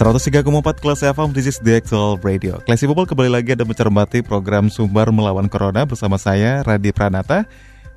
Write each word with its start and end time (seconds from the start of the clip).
Empat 0.00 0.80
kelas 0.80 1.04
FM, 1.04 1.36
this 1.36 1.44
is 1.44 1.60
the 1.60 1.76
actual 1.76 2.16
radio. 2.24 2.56
Classy 2.64 2.88
People 2.88 3.04
kembali 3.04 3.36
lagi 3.36 3.52
ada 3.52 3.68
mencermati 3.68 4.24
program 4.24 4.72
Sumber 4.72 5.12
Melawan 5.12 5.44
Corona 5.44 5.84
bersama 5.84 6.16
saya, 6.16 6.64
Radi 6.64 6.88
Pranata. 6.88 7.44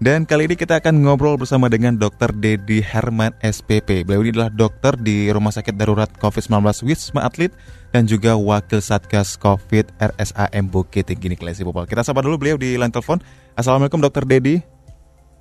Dan 0.03 0.27
kali 0.27 0.51
ini 0.51 0.59
kita 0.59 0.83
akan 0.83 0.99
ngobrol 0.99 1.39
bersama 1.39 1.71
dengan 1.71 1.95
Dr. 1.95 2.35
Dedi 2.35 2.83
Herman 2.83 3.31
SPP. 3.39 4.03
Beliau 4.03 4.19
ini 4.19 4.35
adalah 4.35 4.51
dokter 4.51 4.99
di 4.99 5.31
Rumah 5.31 5.55
Sakit 5.55 5.79
Darurat 5.79 6.11
COVID-19 6.19 6.83
Wisma 6.83 7.23
Atlet 7.23 7.55
dan 7.95 8.03
juga 8.03 8.35
Wakil 8.35 8.83
Satgas 8.83 9.39
COVID 9.39 9.95
RSAM 9.95 10.67
Bukit 10.67 11.07
Tinggi 11.07 11.39
People. 11.39 11.87
Kita 11.87 12.03
sapa 12.03 12.19
dulu 12.19 12.35
beliau 12.35 12.59
di 12.59 12.75
line 12.75 12.91
telepon. 12.91 13.23
Assalamualaikum 13.55 14.03
Dr. 14.03 14.27
Dedi. 14.27 14.59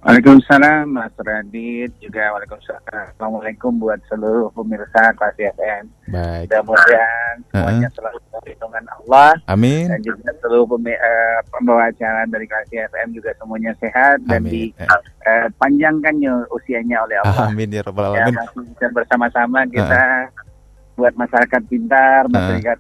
Waalaikumsalam 0.03 0.91
Mas 0.91 1.15
Radit 1.15 1.95
juga 2.03 2.35
Waalaikumsalam 2.35 3.15
Assalamualaikum 3.15 3.79
buat 3.79 4.03
seluruh 4.11 4.51
pemirsa 4.51 5.15
kelas 5.15 5.39
FM 5.39 5.83
Baik 6.11 6.51
Mudah-mudahan 6.51 7.35
semuanya 7.55 7.87
uh-huh. 7.87 7.95
selalu 7.95 8.19
perlindungan 8.35 8.85
Allah 8.99 9.31
Amin 9.47 9.87
Dan 9.87 10.03
juga 10.03 10.35
seluruh 10.43 10.67
uh, 10.67 11.39
pembawa 11.55 11.95
acara 11.95 12.27
dari 12.27 12.51
kelas 12.51 12.67
FM 12.75 13.15
juga 13.15 13.31
semuanya 13.39 13.71
sehat 13.79 14.19
Amin. 14.27 14.31
Dan 14.31 14.43
dipanjangkan 14.51 16.15
eh. 16.19 16.35
uh, 16.35 16.57
usianya 16.59 17.07
oleh 17.07 17.17
Allah 17.23 17.47
Amin 17.47 17.71
ya 17.71 17.87
Rabbal 17.87 18.19
ya, 18.19 18.27
Alamin 18.27 18.43
ya, 18.43 18.47
bisa 18.75 18.87
bersama-sama 18.91 19.63
kita 19.71 20.03
uh-huh. 20.27 20.99
buat 20.99 21.15
masyarakat 21.15 21.63
pintar 21.71 22.27
uh-huh. 22.27 22.35
Masyarakat 22.35 22.79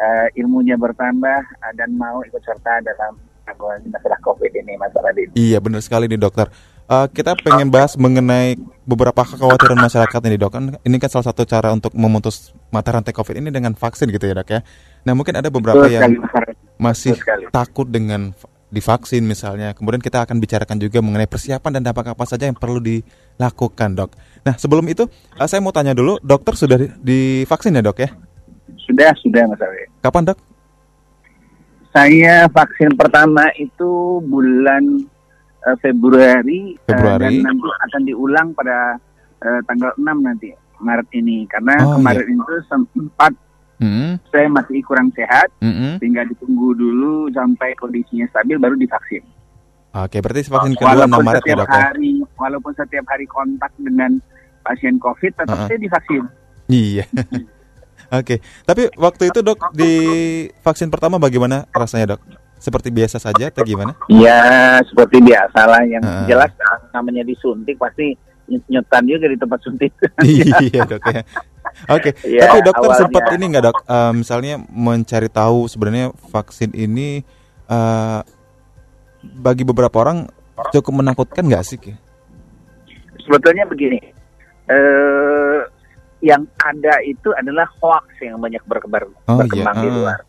uh, 0.00 0.26
ilmunya 0.40 0.80
bertambah 0.80 1.44
Dan 1.76 2.00
mau 2.00 2.24
ikut 2.24 2.40
serta 2.40 2.80
dalam 2.80 3.20
masalah 3.90 4.18
COVID 4.22 4.52
ini, 4.54 4.72
Mas 4.78 4.94
Radin. 4.94 5.28
Iya, 5.34 5.58
benar 5.58 5.80
sekali 5.82 6.06
nih 6.10 6.20
dokter. 6.20 6.48
Uh, 6.92 7.06
kita 7.08 7.38
pengen 7.40 7.72
bahas 7.72 7.96
mengenai 7.96 8.58
beberapa 8.84 9.24
kekhawatiran 9.24 9.78
masyarakat 9.80 10.20
ini 10.28 10.36
dok. 10.36 10.50
Kan 10.52 10.64
ini 10.82 10.96
kan 10.98 11.08
salah 11.08 11.30
satu 11.30 11.46
cara 11.48 11.72
untuk 11.72 11.94
memutus 11.96 12.52
mata 12.68 12.92
rantai 12.92 13.14
COVID 13.14 13.38
ini 13.38 13.48
dengan 13.48 13.72
vaksin 13.72 14.10
gitu 14.12 14.28
ya 14.28 14.34
dok 14.36 14.48
ya. 14.50 14.60
Nah 15.06 15.16
mungkin 15.16 15.38
ada 15.38 15.48
beberapa 15.48 15.88
Betul 15.88 15.94
yang 15.94 16.20
sekali, 16.20 16.52
masih 16.76 17.14
takut 17.48 17.88
dengan 17.88 18.36
divaksin 18.68 19.24
misalnya. 19.24 19.72
Kemudian 19.72 20.04
kita 20.04 20.26
akan 20.26 20.36
bicarakan 20.42 20.76
juga 20.82 20.98
mengenai 21.00 21.30
persiapan 21.30 21.80
dan 21.80 21.82
dampak 21.86 22.12
apa 22.12 22.24
saja 22.28 22.44
yang 22.50 22.58
perlu 22.58 22.82
dilakukan 22.82 23.88
dok. 23.96 24.10
Nah 24.44 24.58
sebelum 24.60 24.84
itu 24.90 25.08
uh, 25.38 25.48
saya 25.48 25.64
mau 25.64 25.72
tanya 25.72 25.96
dulu, 25.96 26.20
dokter 26.20 26.58
sudah 26.58 26.76
divaksin 27.00 27.78
ya 27.78 27.80
dok 27.80 28.04
ya? 28.04 28.10
Sudah, 28.84 29.14
sudah 29.22 29.48
Mas 29.48 29.62
Ari. 29.62 29.88
Kapan 30.02 30.34
dok? 30.34 30.51
Saya 31.92 32.48
vaksin 32.48 32.96
pertama 32.96 33.44
itu 33.60 34.24
bulan 34.24 35.04
uh, 35.68 35.76
Februari, 35.84 36.72
Februari. 36.88 37.20
Uh, 37.20 37.44
dan 37.44 37.52
nanti 37.52 37.68
akan 37.68 38.02
diulang 38.08 38.48
pada 38.56 38.96
uh, 39.44 39.60
tanggal 39.68 39.92
6 40.00 40.08
nanti 40.24 40.48
Maret 40.82 41.08
ini 41.14 41.46
karena 41.46 41.78
oh, 41.84 42.00
kemarin 42.00 42.26
iya. 42.26 42.34
itu 42.34 42.54
sempat 42.66 43.32
hmm. 43.78 44.18
saya 44.32 44.48
masih 44.50 44.80
kurang 44.82 45.12
sehat 45.14 45.52
hmm. 45.62 46.00
sehingga 46.02 46.26
ditunggu 46.26 46.74
dulu 46.74 47.30
sampai 47.30 47.76
kondisinya 47.78 48.26
stabil 48.32 48.56
baru 48.58 48.74
divaksin. 48.74 49.22
Oke, 49.92 50.24
berarti 50.24 50.48
vaksin 50.48 50.72
kedua 50.72 51.04
6 51.04 51.12
Maret 51.12 51.44
ya 51.44 51.54
dok 51.60 51.68
ya? 51.68 51.80
hari, 51.92 52.10
Walaupun 52.40 52.72
setiap 52.72 53.04
hari 53.12 53.28
kontak 53.28 53.70
dengan 53.76 54.16
pasien 54.64 54.96
COVID 54.96 55.32
tetap 55.36 55.52
uh 55.52 55.62
-uh. 55.64 55.68
saya 55.68 55.78
divaksin. 55.78 56.24
Iya. 56.72 57.04
Oke, 58.12 58.44
tapi 58.68 58.92
waktu 59.00 59.32
itu 59.32 59.40
dok 59.40 59.72
di 59.72 59.92
vaksin 60.60 60.92
pertama 60.92 61.16
bagaimana 61.16 61.64
rasanya 61.72 62.16
dok? 62.16 62.20
Seperti 62.60 62.92
biasa 62.92 63.16
saja 63.16 63.48
atau 63.48 63.64
gimana? 63.64 63.96
Iya, 64.06 64.78
seperti 64.84 65.24
biasa 65.24 65.60
lah. 65.64 65.82
Yang 65.88 66.04
uh. 66.04 66.26
jelas 66.28 66.52
namanya 66.92 67.24
disuntik 67.24 67.80
pasti 67.80 68.12
nyutan 68.46 69.08
juga 69.08 69.32
di 69.32 69.38
tempat 69.40 69.58
suntik. 69.64 69.96
iya 70.28 70.84
dok 70.84 71.02
ya. 71.08 71.24
Oke, 71.88 72.12
okay. 72.12 72.36
ya, 72.36 72.52
tapi 72.52 72.60
dokter 72.68 72.84
awalnya... 72.84 73.00
sempat 73.00 73.24
ini 73.32 73.44
nggak 73.48 73.64
dok, 73.64 73.78
uh, 73.88 74.12
misalnya 74.12 74.54
mencari 74.60 75.32
tahu 75.32 75.64
sebenarnya 75.72 76.12
vaksin 76.28 76.68
ini 76.76 77.24
uh, 77.72 78.20
bagi 79.40 79.64
beberapa 79.64 80.04
orang 80.04 80.28
cukup 80.68 81.00
menakutkan 81.00 81.48
nggak 81.48 81.64
sih? 81.64 81.80
Sebetulnya 83.24 83.64
begini, 83.64 84.04
uh, 84.68 85.64
yang 86.22 86.46
ada 86.62 87.02
itu 87.02 87.34
adalah 87.34 87.66
hoax 87.82 88.06
yang 88.22 88.38
banyak 88.38 88.62
berkebar 88.64 89.10
oh, 89.26 89.36
berkembang 89.42 89.76
iya. 89.76 89.82
di 89.82 89.90
ah. 89.90 89.94
luar. 89.98 90.20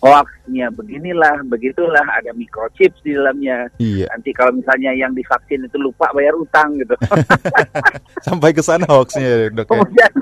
Hoaxnya 0.00 0.72
beginilah, 0.72 1.44
begitulah, 1.44 2.00
ada 2.08 2.32
microchip 2.32 2.88
di 3.04 3.12
dalamnya. 3.12 3.68
Iya. 3.76 4.08
Nanti 4.08 4.32
kalau 4.32 4.56
misalnya 4.56 4.96
yang 4.96 5.12
divaksin 5.12 5.60
itu 5.68 5.76
lupa 5.76 6.08
bayar 6.16 6.32
utang 6.40 6.72
gitu. 6.80 6.96
Sampai 8.26 8.56
ke 8.56 8.64
sana 8.64 8.88
hoaxnya, 8.88 9.52
dok. 9.52 9.68
Ya? 9.68 9.76
Kemudian, 9.76 10.12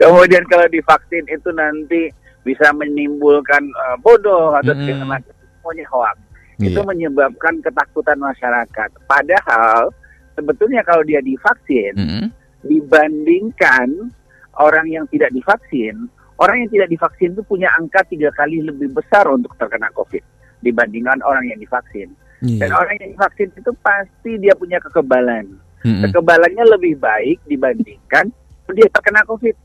kemudian 0.00 0.44
kalau 0.48 0.64
divaksin 0.72 1.24
itu 1.28 1.52
nanti 1.52 2.08
bisa 2.48 2.72
menimbulkan 2.72 3.60
uh, 3.76 3.96
bodoh 4.00 4.56
atau 4.56 4.72
mm 4.72 5.04
-hmm. 5.04 5.20
semuanya 5.60 5.84
hoax. 5.92 6.16
Iya. 6.56 6.72
Itu 6.72 6.80
menyebabkan 6.88 7.60
ketakutan 7.60 8.16
masyarakat. 8.16 8.90
Padahal 9.04 9.92
sebetulnya 10.32 10.80
kalau 10.80 11.04
dia 11.04 11.20
divaksin, 11.20 11.92
mm 11.92 12.08
-hmm. 12.08 12.26
dibandingkan 12.64 14.16
orang 14.60 14.86
yang 14.88 15.04
tidak 15.08 15.32
divaksin, 15.32 16.08
orang 16.40 16.64
yang 16.64 16.70
tidak 16.72 16.88
divaksin 16.92 17.32
itu 17.32 17.42
punya 17.44 17.68
angka 17.76 18.04
tiga 18.08 18.32
kali 18.32 18.60
lebih 18.64 18.92
besar 18.92 19.28
untuk 19.28 19.52
terkena 19.56 19.88
COVID 19.92 20.22
dibandingkan 20.64 21.20
orang 21.24 21.46
yang 21.48 21.60
divaksin. 21.60 22.12
Yeah. 22.44 22.68
Dan 22.68 22.70
orang 22.76 23.00
yang 23.00 23.16
divaksin 23.16 23.48
itu 23.56 23.72
pasti 23.80 24.36
dia 24.40 24.52
punya 24.52 24.76
kekebalan. 24.80 25.56
Mm-hmm. 25.84 26.02
Kekebalannya 26.10 26.64
lebih 26.76 26.94
baik 27.00 27.38
dibandingkan 27.48 28.28
dia 28.74 28.88
terkena 28.92 29.22
COVID. 29.24 29.56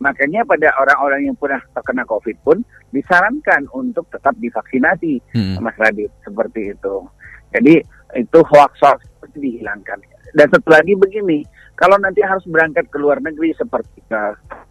Makanya 0.00 0.48
pada 0.48 0.72
orang-orang 0.80 1.28
yang 1.28 1.36
pernah 1.36 1.60
terkena 1.76 2.08
COVID 2.08 2.36
pun 2.40 2.64
disarankan 2.90 3.68
untuk 3.76 4.08
tetap 4.08 4.32
divaksinasi, 4.40 5.20
mm-hmm. 5.36 5.60
Mas 5.60 5.76
Radit, 5.76 6.08
seperti 6.24 6.72
itu. 6.72 6.94
Jadi 7.52 7.84
itu 8.16 8.38
hoax-hoax 8.42 9.06
dihilangkan. 9.36 10.02
Dan 10.30 10.46
satu 10.50 10.68
lagi 10.70 10.94
begini, 10.94 11.42
kalau 11.74 11.96
nanti 11.98 12.22
harus 12.22 12.44
berangkat 12.46 12.86
ke 12.92 12.98
luar 13.00 13.18
negeri 13.18 13.56
seperti 13.56 13.98
ke 14.06 14.22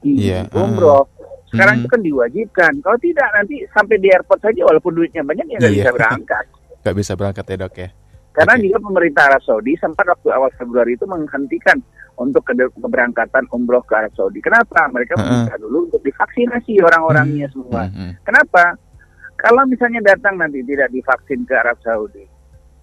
yeah. 0.06 0.48
umroh, 0.56 1.10
sekarang 1.50 1.76
mm. 1.76 1.80
itu 1.82 1.88
kan 1.90 2.02
diwajibkan. 2.06 2.74
Kalau 2.86 2.98
tidak 3.02 3.28
nanti 3.34 3.56
sampai 3.74 3.96
di 3.98 4.08
airport 4.14 4.40
saja 4.40 4.62
walaupun 4.64 4.94
duitnya 4.94 5.26
banyak 5.26 5.46
ya 5.50 5.58
nggak 5.58 5.74
yeah. 5.74 5.82
bisa 5.84 5.92
berangkat. 5.96 6.46
Nggak 6.80 6.96
bisa 6.96 7.12
berangkat 7.20 7.44
ya 7.44 7.56
dok 7.60 7.76
ya. 7.76 7.90
Karena 8.32 8.56
okay. 8.56 8.64
juga 8.72 8.78
pemerintah 8.80 9.24
Arab 9.28 9.44
Saudi 9.44 9.76
sempat 9.76 10.06
waktu 10.08 10.32
awal 10.32 10.48
Februari 10.56 10.96
itu 10.96 11.04
menghentikan 11.04 11.76
untuk 12.16 12.48
ke 12.48 12.56
keberangkatan 12.56 13.52
umroh 13.52 13.84
ke 13.84 14.00
Arab 14.00 14.16
Saudi. 14.16 14.40
Kenapa? 14.40 14.88
Mereka 14.88 15.18
uh 15.18 15.20
-uh. 15.20 15.28
meminta 15.28 15.56
dulu 15.60 15.92
untuk 15.92 16.00
divaksinasi 16.08 16.80
orang-orangnya 16.80 17.52
hmm. 17.52 17.56
semua. 17.56 17.92
Uh 17.92 18.16
Kenapa? 18.24 18.80
Kalau 19.40 19.64
misalnya 19.68 20.16
datang 20.16 20.40
nanti 20.40 20.64
tidak 20.68 20.92
divaksin 20.92 21.48
ke 21.48 21.52
Arab 21.56 21.80
Saudi, 21.84 22.28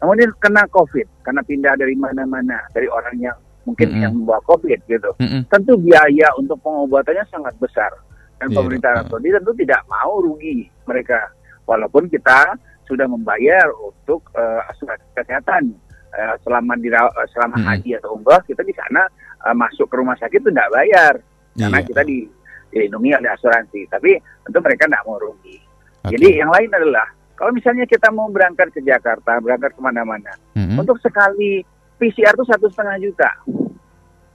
kemudian 0.01 0.31
kena 0.41 0.65
COVID 0.69 1.25
karena 1.25 1.43
pindah 1.43 1.75
dari 1.77 1.95
mana-mana 1.97 2.61
dari 2.73 2.89
orang 2.89 3.17
yang 3.19 3.37
mungkin 3.67 3.91
mm-hmm. 3.91 4.03
yang 4.07 4.13
membawa 4.15 4.41
COVID 4.47 4.79
gitu. 4.87 5.11
Mm-hmm. 5.19 5.43
Tentu 5.51 5.75
biaya 5.83 6.29
untuk 6.39 6.63
pengobatannya 6.63 7.25
sangat 7.29 7.55
besar 7.59 7.91
dan 8.39 8.53
yeah, 8.53 8.57
pemerintah 8.57 8.89
Arab 8.95 9.07
Saudi 9.11 9.29
tentu 9.33 9.53
tidak 9.59 9.81
mau 9.91 10.23
rugi 10.23 10.69
mereka 10.87 11.19
walaupun 11.67 12.07
kita 12.07 12.55
sudah 12.87 13.11
membayar 13.11 13.67
untuk 13.83 14.31
uh, 14.39 14.63
asuransi 14.71 15.07
kesehatan 15.19 15.75
uh, 16.15 16.35
selama 16.47 16.79
di 16.79 16.89
uh, 16.95 17.11
selama 17.35 17.59
mm-hmm. 17.59 17.71
haji 17.75 17.91
atau 17.99 18.11
umrah 18.15 18.41
kita 18.47 18.63
di 18.63 18.75
sana 18.77 19.03
uh, 19.43 19.57
masuk 19.57 19.91
ke 19.91 19.95
rumah 19.99 20.15
sakit 20.21 20.39
itu 20.39 20.51
tidak 20.55 20.71
bayar 20.71 21.13
yeah. 21.59 21.67
karena 21.67 21.81
kita 21.83 22.03
di, 22.07 22.29
dilindungi 22.71 23.11
oleh 23.19 23.31
asuransi 23.35 23.81
tapi 23.91 24.15
tentu 24.47 24.59
mereka 24.63 24.87
tidak 24.87 25.03
mau 25.09 25.19
rugi. 25.19 25.59
Okay. 26.07 26.15
Jadi 26.15 26.29
yang 26.39 26.51
lain 26.55 26.71
adalah 26.71 27.16
kalau 27.37 27.53
misalnya 27.53 27.85
kita 27.85 28.09
mau 28.11 28.27
berangkat 28.33 28.73
ke 28.73 28.81
Jakarta, 28.81 29.39
berangkat 29.45 29.77
ke 29.77 29.81
mana-mana, 29.85 30.33
mm-hmm. 30.57 30.81
untuk 30.81 30.97
sekali 31.05 31.61
PCR 32.01 32.33
itu 32.33 32.45
satu 32.49 32.67
setengah 32.73 32.97
juta. 32.99 33.31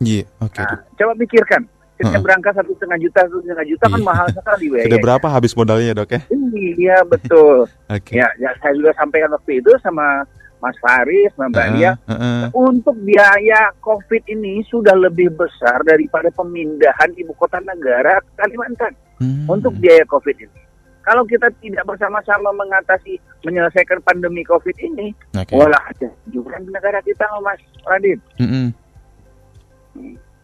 Iya, 0.02 0.26
yeah, 0.26 0.26
oke. 0.42 0.54
Okay. 0.54 0.66
Nah, 0.66 0.80
coba 0.98 1.14
pikirkan, 1.18 1.62
kita 1.98 2.18
uh 2.18 2.22
berangkat 2.22 2.54
satu 2.58 2.72
setengah 2.78 2.98
juta, 3.02 3.20
satu 3.26 3.42
setengah 3.42 3.66
juta 3.66 3.84
yeah. 3.86 3.94
kan 3.94 4.02
iya. 4.02 4.08
mahal 4.08 4.28
sekali, 4.30 4.66
ya. 4.70 4.84
Sudah 4.86 5.02
berapa 5.02 5.28
habis 5.30 5.52
modalnya 5.58 5.92
dok 5.98 6.10
ya? 6.14 6.22
Iya 6.54 6.98
betul. 7.06 7.58
okay. 7.98 8.22
Ya, 8.22 8.28
ya, 8.38 8.54
saya 8.62 8.74
juga 8.78 8.94
sampaikan 8.98 9.34
waktu 9.34 9.62
itu 9.62 9.72
sama 9.82 10.26
Mas 10.62 10.78
Faris, 10.78 11.34
Mbak 11.42 11.58
uh, 11.58 11.72
Lia, 11.74 11.92
uh, 11.98 12.14
uh. 12.14 12.42
untuk 12.54 12.94
biaya 13.02 13.74
COVID 13.82 14.30
ini 14.30 14.62
sudah 14.70 14.94
lebih 14.94 15.34
besar 15.34 15.82
daripada 15.82 16.30
pemindahan 16.30 17.10
ibu 17.18 17.34
kota 17.34 17.58
negara 17.66 18.22
ke 18.22 18.32
Kalimantan 18.38 18.94
hmm. 19.18 19.50
untuk 19.50 19.74
biaya 19.82 20.06
COVID 20.06 20.38
ini. 20.38 20.61
Kalau 21.02 21.26
kita 21.26 21.50
tidak 21.62 21.84
bersama-sama 21.86 22.54
mengatasi 22.54 23.18
menyelesaikan 23.42 24.02
pandemi 24.06 24.46
COVID 24.46 24.78
ini, 24.78 25.10
okay. 25.34 25.58
walah 25.58 25.82
juga 26.30 26.62
negara 26.62 27.02
kita, 27.02 27.26
Mas 27.42 27.62
Radit. 27.86 28.22
Mm 28.38 28.50
-hmm. 28.50 28.66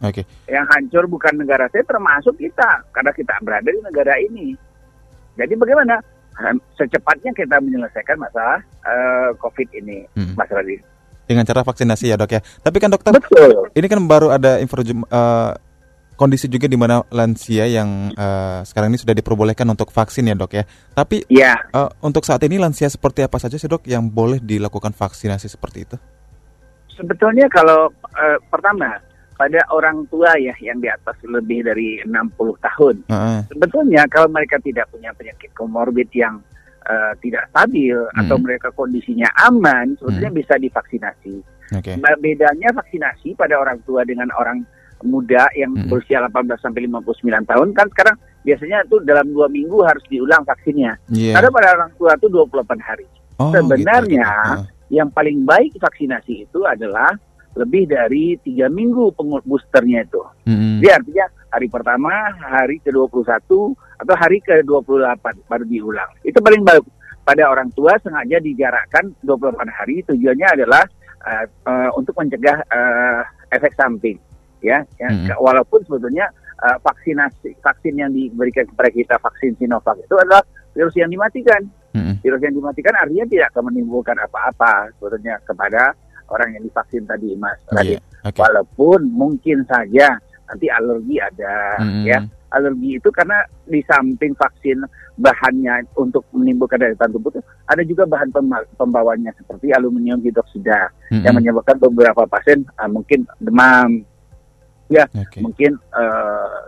Oke. 0.02 0.22
Okay. 0.22 0.24
Yang 0.50 0.66
hancur 0.74 1.04
bukan 1.06 1.34
negara 1.38 1.70
saya, 1.70 1.86
termasuk 1.86 2.34
kita, 2.38 2.82
karena 2.90 3.10
kita 3.14 3.34
berada 3.42 3.70
di 3.70 3.80
negara 3.82 4.14
ini. 4.18 4.54
Jadi 5.38 5.54
bagaimana? 5.54 6.02
secepatnya 6.78 7.34
kita 7.34 7.58
menyelesaikan 7.58 8.14
masalah 8.14 8.62
uh, 8.86 9.34
COVID 9.42 9.68
ini, 9.74 10.06
hmm. 10.14 10.38
Mas 10.38 10.50
Radit. 10.50 10.80
Dengan 11.26 11.44
cara 11.44 11.60
vaksinasi 11.60 12.08
ya 12.08 12.16
dok 12.16 12.30
ya. 12.30 12.40
Tapi 12.40 12.76
kan 12.80 12.88
dokter, 12.88 13.12
Betul. 13.12 13.68
ini 13.74 13.86
kan 13.90 14.00
baru 14.06 14.32
ada 14.32 14.62
info 14.62 14.80
uh, 14.80 15.52
kondisi 16.18 16.50
juga 16.50 16.66
di 16.66 16.74
mana 16.74 17.06
lansia 17.14 17.70
yang 17.70 18.10
uh, 18.18 18.66
sekarang 18.66 18.90
ini 18.90 18.98
sudah 18.98 19.14
diperbolehkan 19.14 19.62
untuk 19.70 19.94
vaksin 19.94 20.26
ya 20.26 20.34
dok 20.34 20.52
ya. 20.58 20.66
Tapi 20.92 21.22
ya. 21.30 21.54
uh, 21.70 21.86
untuk 22.02 22.26
saat 22.26 22.42
ini 22.42 22.58
lansia 22.58 22.90
seperti 22.90 23.22
apa 23.22 23.38
saja 23.38 23.54
sih 23.54 23.70
dok 23.70 23.86
yang 23.86 24.10
boleh 24.10 24.42
dilakukan 24.42 24.90
vaksinasi 24.90 25.46
seperti 25.46 25.86
itu? 25.86 25.96
Sebetulnya 26.98 27.46
kalau 27.46 27.94
uh, 27.94 28.38
pertama 28.50 28.98
pada 29.38 29.62
orang 29.70 30.02
tua 30.10 30.34
ya 30.34 30.50
yang 30.58 30.82
di 30.82 30.90
atas 30.90 31.14
lebih 31.22 31.62
dari 31.62 32.02
60 32.02 32.10
tahun. 32.58 32.96
Uh-huh. 33.06 33.40
Sebetulnya 33.54 34.02
kalau 34.10 34.26
mereka 34.34 34.58
tidak 34.58 34.90
punya 34.90 35.14
penyakit 35.14 35.54
komorbid 35.54 36.10
yang 36.10 36.42
uh, 36.90 37.14
tidak 37.22 37.46
stabil 37.54 37.94
hmm. 37.94 38.20
atau 38.26 38.36
mereka 38.42 38.74
kondisinya 38.74 39.30
aman, 39.46 39.94
sebetulnya 40.02 40.34
hmm. 40.34 40.40
bisa 40.42 40.54
divaksinasi. 40.58 41.34
Okay. 41.78 41.94
Bedanya 42.00 42.74
vaksinasi 42.74 43.38
pada 43.38 43.60
orang 43.62 43.78
tua 43.86 44.02
dengan 44.02 44.26
orang 44.34 44.66
muda 45.04 45.46
yang 45.54 45.74
hmm. 45.74 45.86
berusia 45.90 46.22
18 46.24 46.58
sampai 46.58 46.86
59 46.86 47.50
tahun 47.50 47.68
kan 47.74 47.86
sekarang 47.92 48.16
biasanya 48.42 48.78
itu 48.86 48.96
dalam 49.04 49.26
dua 49.30 49.46
minggu 49.50 49.78
harus 49.84 50.04
diulang 50.08 50.42
vaksinnya. 50.46 50.98
Yeah. 51.12 51.36
Karena 51.38 51.50
pada 51.52 51.68
orang 51.78 51.90
tua 51.98 52.16
itu 52.16 52.26
28 52.30 52.80
hari. 52.80 53.06
Oh, 53.38 53.54
Sebenarnya 53.54 54.26
gitu, 54.26 54.50
gitu. 54.50 54.58
Uh. 54.58 54.64
yang 54.88 55.08
paling 55.12 55.46
baik 55.46 55.76
vaksinasi 55.78 56.48
itu 56.48 56.60
adalah 56.66 57.14
lebih 57.58 57.90
dari 57.90 58.38
tiga 58.40 58.70
minggu 58.70 59.14
boosternya 59.18 60.06
itu. 60.06 60.22
Mm-hmm. 60.46 60.74
Jadi 60.78 60.88
artinya 60.94 61.26
hari 61.50 61.66
pertama, 61.66 62.12
hari 62.38 62.78
ke-21 62.86 63.50
atau 63.98 64.14
hari 64.14 64.38
ke-28 64.46 65.24
baru 65.50 65.64
diulang. 65.66 66.10
Itu 66.22 66.38
paling 66.38 66.62
baik. 66.62 66.86
Pada 67.26 67.44
orang 67.52 67.68
tua 67.76 67.92
sengaja 68.00 68.40
dijarakkan 68.40 69.12
28 69.20 69.60
hari 69.68 70.00
tujuannya 70.08 70.48
adalah 70.48 70.80
uh, 71.20 71.44
uh, 71.68 71.90
untuk 71.98 72.16
mencegah 72.16 72.64
uh, 72.72 73.20
efek 73.52 73.76
samping. 73.76 74.16
Ya, 74.58 74.82
ya 74.98 75.08
mm-hmm. 75.08 75.38
walaupun 75.38 75.80
sebetulnya 75.86 76.26
uh, 76.62 76.76
vaksinasi 76.82 77.58
vaksin 77.62 77.94
yang 77.98 78.10
diberikan 78.10 78.66
kepada 78.66 78.90
kita 78.90 79.14
vaksin 79.22 79.54
Sinovac 79.58 79.98
itu 80.02 80.14
adalah 80.18 80.42
virus 80.74 80.94
yang 80.98 81.10
dimatikan. 81.10 81.62
Mm-hmm. 81.94 82.14
Virus 82.20 82.40
yang 82.44 82.54
dimatikan 82.54 82.94
artinya 83.00 83.26
tidak 83.26 83.46
akan 83.54 83.62
menimbulkan 83.72 84.16
apa-apa 84.20 84.92
sebetulnya 84.98 85.40
kepada 85.46 85.96
orang 86.28 86.58
yang 86.58 86.62
divaksin 86.68 87.08
tadi 87.08 87.32
Mas 87.40 87.56
Yeah, 87.80 88.02
okay. 88.22 88.40
Walaupun 88.44 89.08
mungkin 89.08 89.64
saja 89.64 90.20
nanti 90.48 90.66
alergi 90.68 91.16
ada 91.20 91.80
mm-hmm. 91.80 92.04
ya. 92.08 92.20
Alergi 92.48 92.96
itu 92.96 93.12
karena 93.12 93.44
di 93.68 93.84
samping 93.84 94.32
vaksin 94.32 94.80
bahannya 95.20 95.84
untuk 95.98 96.24
menimbulkan 96.32 96.80
daya 96.80 96.96
tahan 96.96 97.12
tubuh 97.12 97.28
itu 97.34 97.42
ada 97.66 97.82
juga 97.84 98.08
bahan 98.08 98.30
pembawanya 98.78 99.34
seperti 99.36 99.74
aluminium 99.74 100.22
hidroksida 100.22 100.88
mm-hmm. 101.12 101.26
yang 101.28 101.34
menyebabkan 101.36 101.76
beberapa 101.76 102.24
pasien 102.24 102.64
uh, 102.78 102.88
mungkin 102.88 103.26
demam 103.42 104.06
ya 104.88 105.04
okay. 105.12 105.40
mungkin 105.44 105.76
uh, 105.92 106.58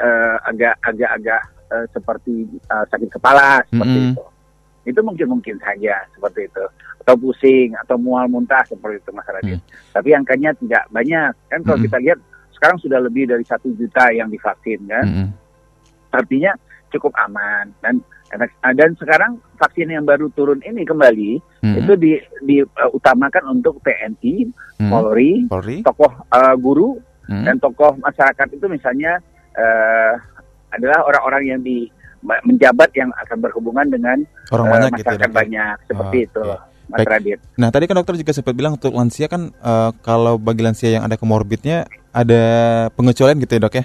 uh, 0.00 0.36
agak 0.48 0.76
agak 0.84 1.10
agak 1.16 1.42
uh, 1.72 1.86
seperti 1.92 2.48
uh, 2.68 2.84
sakit 2.88 3.08
kepala 3.12 3.64
seperti 3.68 3.98
mm-hmm. 3.98 4.12
itu 4.16 4.24
itu 4.88 5.00
mungkin 5.04 5.26
mungkin 5.28 5.56
saja 5.60 6.00
seperti 6.16 6.48
itu 6.48 6.64
atau 7.00 7.14
pusing 7.16 7.72
atau 7.76 7.96
mual 8.00 8.28
muntah 8.28 8.64
seperti 8.64 9.00
itu 9.00 9.10
masalah 9.12 9.40
Hmm. 9.40 9.56
Tapi 9.96 10.12
angkanya 10.12 10.52
tidak 10.52 10.84
banyak 10.92 11.32
kan 11.48 11.60
kalau 11.64 11.78
hmm. 11.80 11.86
kita 11.88 11.96
lihat 12.04 12.18
sekarang 12.52 12.76
sudah 12.76 13.00
lebih 13.00 13.24
dari 13.24 13.40
satu 13.40 13.72
juta 13.72 14.12
yang 14.12 14.28
divaksin 14.28 14.84
kan. 14.84 15.06
Hmm. 15.08 15.28
Artinya 16.12 16.52
cukup 16.92 17.16
aman 17.16 17.72
dan 17.80 18.04
dan 18.76 18.90
sekarang 19.00 19.40
vaksin 19.56 19.90
yang 19.90 20.04
baru 20.04 20.28
turun 20.36 20.60
ini 20.62 20.84
kembali 20.84 21.40
hmm. 21.64 21.76
itu 21.82 21.92
di 21.96 22.12
diutamakan 22.46 23.44
uh, 23.48 23.54
untuk 23.56 23.80
TNI, 23.80 24.34
hmm. 24.78 24.90
Polri, 24.92 25.32
Polri, 25.48 25.76
tokoh 25.82 26.12
uh, 26.30 26.54
guru 26.60 27.00
hmm. 27.30 27.44
dan 27.46 27.56
tokoh 27.62 27.94
masyarakat 28.02 28.48
itu 28.50 28.66
misalnya 28.66 29.22
uh, 29.54 30.18
adalah 30.74 31.06
orang-orang 31.06 31.56
yang 31.56 31.60
di 31.62 31.86
menjabat 32.20 32.92
yang 32.92 33.08
akan 33.16 33.38
berhubungan 33.40 33.88
dengan 33.88 34.18
orang 34.52 34.66
uh, 34.68 34.72
banyak 34.76 34.90
masyarakat 34.92 35.24
gitu, 35.24 35.32
ya, 35.32 35.38
banyak 35.40 35.76
seperti 35.88 36.18
oh, 36.18 36.26
itu. 36.26 36.42
Okay. 36.44 36.68
Mas 36.90 37.06
Baik. 37.06 37.10
Radit. 37.14 37.38
Nah 37.54 37.68
tadi 37.70 37.86
kan 37.86 37.94
dokter 38.02 38.18
juga 38.18 38.34
sempat 38.34 38.50
bilang 38.50 38.74
untuk 38.74 38.90
lansia 38.90 39.30
kan 39.30 39.54
uh, 39.62 39.94
kalau 40.02 40.42
bagi 40.42 40.66
lansia 40.66 40.90
yang 40.98 41.06
ada 41.06 41.14
komorbidnya 41.14 41.86
ada 42.10 42.42
pengecualian 42.98 43.38
gitu 43.38 43.52
ya 43.56 43.60
dok 43.62 43.78
ya? 43.78 43.84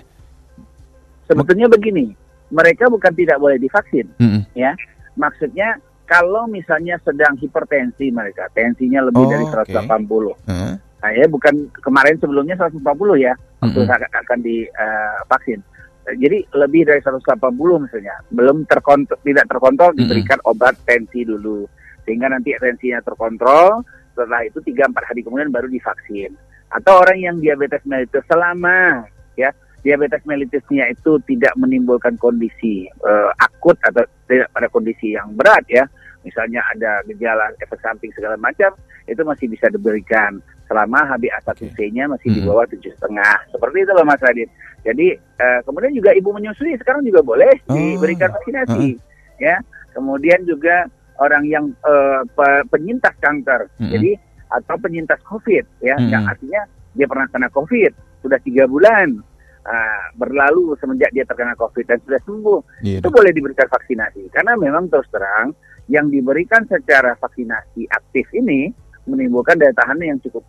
Sebetulnya 1.30 1.70
begini, 1.70 2.18
mereka 2.50 2.90
bukan 2.90 3.14
tidak 3.14 3.38
boleh 3.38 3.62
divaksin, 3.62 4.10
mm 4.18 4.26
-hmm. 4.26 4.42
ya. 4.58 4.74
Maksudnya 5.14 5.78
kalau 6.10 6.50
misalnya 6.50 6.98
sedang 7.06 7.38
hipertensi 7.38 8.10
mereka, 8.10 8.50
tensinya 8.58 9.06
lebih 9.06 9.22
oh, 9.22 9.30
dari 9.30 9.46
180. 9.54 9.70
Okay. 9.70 10.34
Uh 10.50 10.54
Nah 10.54 10.74
ya 11.12 11.26
bukan 11.28 11.70
kemarin 11.84 12.16
sebelumnya 12.18 12.56
140 12.58 12.82
ya, 13.20 13.34
waktu 13.62 13.80
mm 13.82 13.88
-hmm. 13.90 14.20
akan 14.26 14.40
divaksin. 14.42 15.60
Eh, 15.60 16.14
uh, 16.14 16.16
Jadi 16.22 16.38
lebih 16.54 16.86
dari 16.86 17.02
180 17.02 17.86
misalnya, 17.86 18.16
belum 18.30 18.70
terkontrol, 18.70 19.18
tidak 19.26 19.46
terkontrol 19.50 19.92
diberikan 19.98 20.38
mm 20.40 20.46
-hmm. 20.46 20.52
obat 20.54 20.76
tensi 20.86 21.26
dulu 21.26 21.66
sehingga 22.06 22.30
nanti 22.30 22.54
tensinya 22.56 23.02
terkontrol 23.02 23.82
setelah 24.14 24.46
itu 24.46 24.62
3-4 24.62 24.96
hari 25.12 25.22
kemudian 25.26 25.52
baru 25.52 25.68
divaksin 25.68 26.32
atau 26.72 27.02
orang 27.02 27.20
yang 27.20 27.36
diabetes 27.42 27.84
mellitus 27.84 28.24
selama 28.30 29.04
ya 29.36 29.52
diabetes 29.82 30.24
mellitusnya 30.24 30.88
itu 30.90 31.20
tidak 31.28 31.52
menimbulkan 31.60 32.16
kondisi 32.22 32.88
uh, 33.04 33.30
akut 33.42 33.76
atau 33.84 34.06
tidak 34.30 34.50
pada 34.54 34.68
kondisi 34.72 35.14
yang 35.18 35.34
berat 35.36 35.66
ya 35.68 35.84
misalnya 36.26 36.64
ada 36.74 37.06
gejala 37.06 37.54
efek 37.62 37.78
samping 37.84 38.10
segala 38.16 38.38
macam 38.40 38.74
itu 39.06 39.22
masih 39.22 39.46
bisa 39.52 39.70
diberikan 39.70 40.42
selama 40.66 41.16
HbA1c-nya 41.16 42.10
masih 42.10 42.30
di 42.34 42.42
bawah 42.42 42.66
tujuh 42.70 42.92
setengah. 42.98 43.38
Seperti 43.54 43.86
itu 43.86 43.92
loh 43.94 44.06
Mas 44.06 44.22
Radit. 44.22 44.50
Jadi 44.86 45.18
uh, 45.18 45.60
kemudian 45.66 45.94
juga 45.98 46.14
ibu 46.14 46.30
menyusui 46.30 46.78
sekarang 46.78 47.02
juga 47.06 47.26
boleh 47.26 47.54
oh. 47.70 47.74
diberikan 47.74 48.30
vaksinasi 48.34 48.98
uh 48.98 49.14
ya. 49.40 49.60
Kemudian 49.96 50.44
juga 50.44 50.88
orang 51.24 51.48
yang 51.48 51.72
uh, 51.88 52.24
penyintas 52.68 53.16
kanker, 53.24 53.72
mm 53.72 53.80
-hmm. 53.80 53.92
jadi 53.96 54.12
atau 54.52 54.76
penyintas 54.76 55.20
COVID 55.24 55.64
ya, 55.80 55.96
mm 55.96 56.04
-hmm. 56.04 56.12
yang 56.12 56.24
artinya 56.28 56.62
dia 56.96 57.08
pernah 57.08 57.28
kena 57.32 57.48
COVID 57.52 57.92
sudah 58.24 58.40
tiga 58.44 58.68
bulan. 58.68 59.24
Uh, 59.66 60.04
berlalu 60.14 60.78
semenjak 60.78 61.10
dia 61.10 61.26
terkena 61.26 61.58
COVID 61.58 61.90
dan 61.90 61.98
sudah 62.06 62.22
sembuh, 62.22 62.86
yeah, 62.86 63.02
itu 63.02 63.10
boleh 63.10 63.34
diberikan 63.34 63.66
vaksinasi. 63.66 64.30
Karena 64.30 64.54
memang 64.54 64.94
terus 64.94 65.10
terang 65.10 65.58
yang 65.90 66.06
diberikan 66.14 66.70
secara 66.70 67.18
vaksinasi 67.18 67.90
aktif 67.90 68.30
ini 68.38 68.70
menimbulkan 69.06 69.58
daya 69.58 69.74
tahan 69.74 69.98
yang 70.02 70.20
cukup 70.22 70.44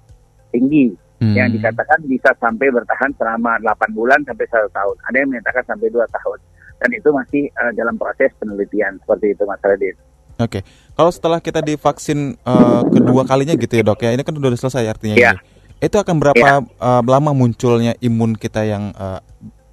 tinggi. 0.53 0.97
Hmm. 1.17 1.33
yang 1.33 1.49
dikatakan 1.49 2.05
bisa 2.05 2.29
sampai 2.37 2.69
bertahan 2.69 3.09
selama 3.17 3.57
8 3.65 3.97
bulan 3.97 4.21
sampai 4.29 4.45
satu 4.53 4.69
tahun. 4.69 4.97
Ada 5.09 5.17
yang 5.25 5.29
menyatakan 5.33 5.65
sampai 5.65 5.89
dua 5.89 6.05
tahun. 6.13 6.39
Dan 6.77 6.91
itu 6.93 7.09
masih 7.09 7.43
uh, 7.57 7.73
dalam 7.73 7.97
proses 7.97 8.29
penelitian 8.37 9.01
seperti 9.01 9.33
itu 9.33 9.49
Mas 9.49 9.65
Radit. 9.65 9.97
Oke, 10.37 10.61
okay. 10.61 10.63
kalau 10.93 11.09
setelah 11.09 11.41
kita 11.41 11.65
divaksin 11.65 12.37
uh, 12.45 12.85
kedua 12.93 13.25
kalinya 13.25 13.57
gitu 13.57 13.81
ya 13.81 13.85
dok 13.89 14.05
ya, 14.05 14.13
ini 14.13 14.21
kan 14.21 14.37
sudah 14.37 14.53
selesai 14.53 14.85
artinya 14.85 15.17
yeah. 15.17 15.33
ini. 15.33 15.89
Itu 15.89 15.97
akan 15.97 16.21
berapa 16.21 16.37
yeah. 16.37 16.61
uh, 16.77 17.01
lama 17.01 17.33
munculnya 17.33 17.97
imun 18.05 18.37
kita 18.37 18.69
yang 18.69 18.93
uh, 18.93 19.25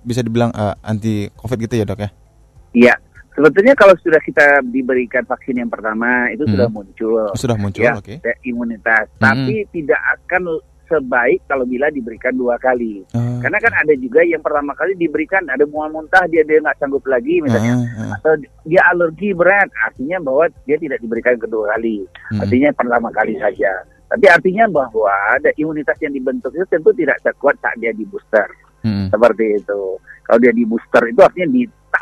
bisa 0.07 0.23
dibilang 0.23 0.55
uh, 0.55 0.79
anti 0.79 1.27
COVID 1.35 1.59
gitu 1.67 1.83
ya 1.83 1.83
dok 1.83 2.07
ya? 2.07 2.09
Iya, 2.71 2.95
sebetulnya 3.33 3.73
kalau 3.73 3.93
sudah 3.99 4.21
kita 4.21 4.61
diberikan 4.69 5.25
vaksin 5.25 5.59
yang 5.59 5.69
pertama 5.69 6.29
itu 6.31 6.45
hmm. 6.45 6.53
sudah 6.53 6.67
muncul. 6.69 7.23
Sudah 7.37 7.57
muncul, 7.57 7.83
ya, 7.83 7.97
oke. 7.97 8.21
Okay. 8.21 8.35
Imunitas, 8.47 9.09
hmm. 9.17 9.21
tapi 9.21 9.55
tidak 9.73 10.01
akan 10.17 10.61
sebaik 10.93 11.41
kalau 11.49 11.65
bila 11.65 11.89
diberikan 11.89 12.35
dua 12.35 12.59
kali. 12.59 13.01
Uh, 13.15 13.39
Karena 13.41 13.57
kan 13.57 13.73
ada 13.73 13.93
juga 13.97 14.21
yang 14.21 14.43
pertama 14.43 14.75
kali 14.75 14.93
diberikan 14.99 15.41
ada 15.49 15.63
mual 15.65 15.89
muntah 15.89 16.23
dia 16.29 16.43
dia 16.45 16.59
nggak 16.61 16.77
sanggup 16.77 17.03
lagi 17.07 17.39
misalnya, 17.41 17.81
uh, 17.81 17.99
uh. 18.03 18.11
atau 18.19 18.33
dia 18.67 18.81
alergi 18.91 19.33
berat, 19.33 19.69
artinya 19.89 20.21
bahwa 20.21 20.45
dia 20.67 20.77
tidak 20.77 20.99
diberikan 21.01 21.35
kedua 21.39 21.73
kali. 21.75 22.05
Uh, 22.35 22.43
artinya 22.45 22.69
pertama 22.75 23.09
kali 23.09 23.33
saja. 23.39 23.71
Tapi 24.13 24.29
artinya 24.29 24.69
bahwa 24.69 25.09
ada 25.33 25.49
imunitas 25.57 25.97
yang 25.97 26.13
dibentuk 26.13 26.53
itu 26.53 26.65
tentu 26.69 26.93
tidak 26.93 27.17
sekuat 27.25 27.57
saat 27.57 27.73
dia 27.81 27.89
di 27.95 28.05
booster. 28.05 28.45
Uh, 28.85 29.09
Seperti 29.09 29.57
itu. 29.57 29.97
Kalau 30.23 30.39
dia 30.39 30.53
di 30.53 30.63
booster 30.69 31.03
itu 31.09 31.19
artinya 31.23 31.49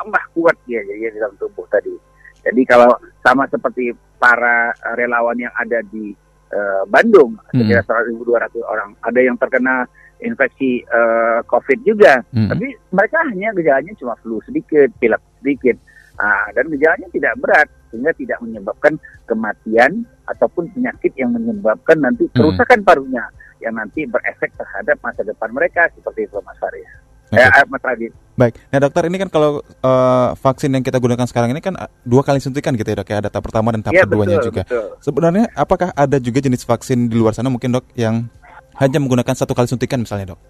ditambah 0.02 0.24
kuat 0.34 0.58
dia 0.66 0.82
jadi 0.82 1.14
di 1.14 1.20
dalam 1.22 1.38
tubuh 1.38 1.70
tadi. 1.70 1.94
Jadi 2.42 2.62
kalau 2.66 2.90
sama 3.22 3.46
seperti 3.46 3.94
para 4.18 4.74
relawan 4.98 5.38
yang 5.38 5.54
ada 5.54 5.86
di 5.94 6.10
uh, 6.50 6.84
Bandung 6.90 7.38
sekitar 7.54 7.86
hmm. 8.10 8.18
1.200 8.26 8.66
orang. 8.66 8.90
Ada 9.06 9.20
yang 9.22 9.38
terkena 9.38 9.86
infeksi 10.22 10.82
uh, 10.90 11.46
COVID 11.46 11.86
juga, 11.86 12.26
hmm. 12.34 12.50
tapi 12.50 12.74
mereka 12.94 13.22
hanya 13.30 13.54
gejalanya 13.54 13.94
cuma 13.98 14.18
flu 14.26 14.42
sedikit, 14.46 14.90
pilek 14.98 15.22
sedikit, 15.42 15.78
uh, 16.18 16.50
dan 16.58 16.66
gejalanya 16.74 17.08
tidak 17.14 17.34
berat 17.38 17.70
sehingga 17.94 18.14
tidak 18.18 18.38
menyebabkan 18.42 18.98
kematian 19.30 20.02
ataupun 20.26 20.70
penyakit 20.74 21.14
yang 21.14 21.34
menyebabkan 21.34 22.02
nanti 22.02 22.26
hmm. 22.26 22.34
kerusakan 22.34 22.82
hmm. 22.82 22.88
parunya 22.90 23.26
yang 23.62 23.78
nanti 23.78 24.10
berefek 24.10 24.50
terhadap 24.58 24.98
masa 25.06 25.22
depan 25.22 25.54
mereka 25.54 25.86
seperti 25.94 26.26
itu 26.26 26.42
Mas 26.42 26.58
Faris. 26.58 26.90
Okay. 27.32 27.48
Eh, 27.48 27.66
Mas 27.72 27.80
Radit. 27.80 28.12
Baik, 28.36 28.54
nah 28.74 28.80
dokter 28.84 29.04
ini 29.08 29.18
kan 29.22 29.30
kalau 29.32 29.64
uh, 29.64 30.30
vaksin 30.36 30.72
yang 30.74 30.84
kita 30.84 31.00
gunakan 31.00 31.24
sekarang 31.30 31.56
ini 31.56 31.62
kan 31.64 31.78
dua 32.04 32.26
kali 32.26 32.44
suntikan 32.44 32.76
gitu 32.76 32.90
ya 32.92 32.98
dok 33.00 33.10
ya, 33.12 33.18
ada 33.22 33.30
tahap 33.32 33.48
pertama 33.48 33.72
dan 33.72 33.86
tahap 33.86 34.02
ya, 34.02 34.04
keduanya 34.04 34.38
betul, 34.40 34.48
juga. 34.52 34.64
Betul. 34.66 34.88
Sebenarnya 35.00 35.46
apakah 35.56 35.90
ada 35.96 36.18
juga 36.20 36.40
jenis 36.44 36.64
vaksin 36.68 37.08
di 37.08 37.16
luar 37.16 37.38
sana 37.38 37.48
mungkin 37.48 37.76
dok 37.76 37.88
yang 37.96 38.28
hanya 38.80 38.98
menggunakan 39.00 39.36
satu 39.36 39.56
kali 39.56 39.70
suntikan 39.70 40.02
misalnya 40.04 40.36
dok? 40.36 40.42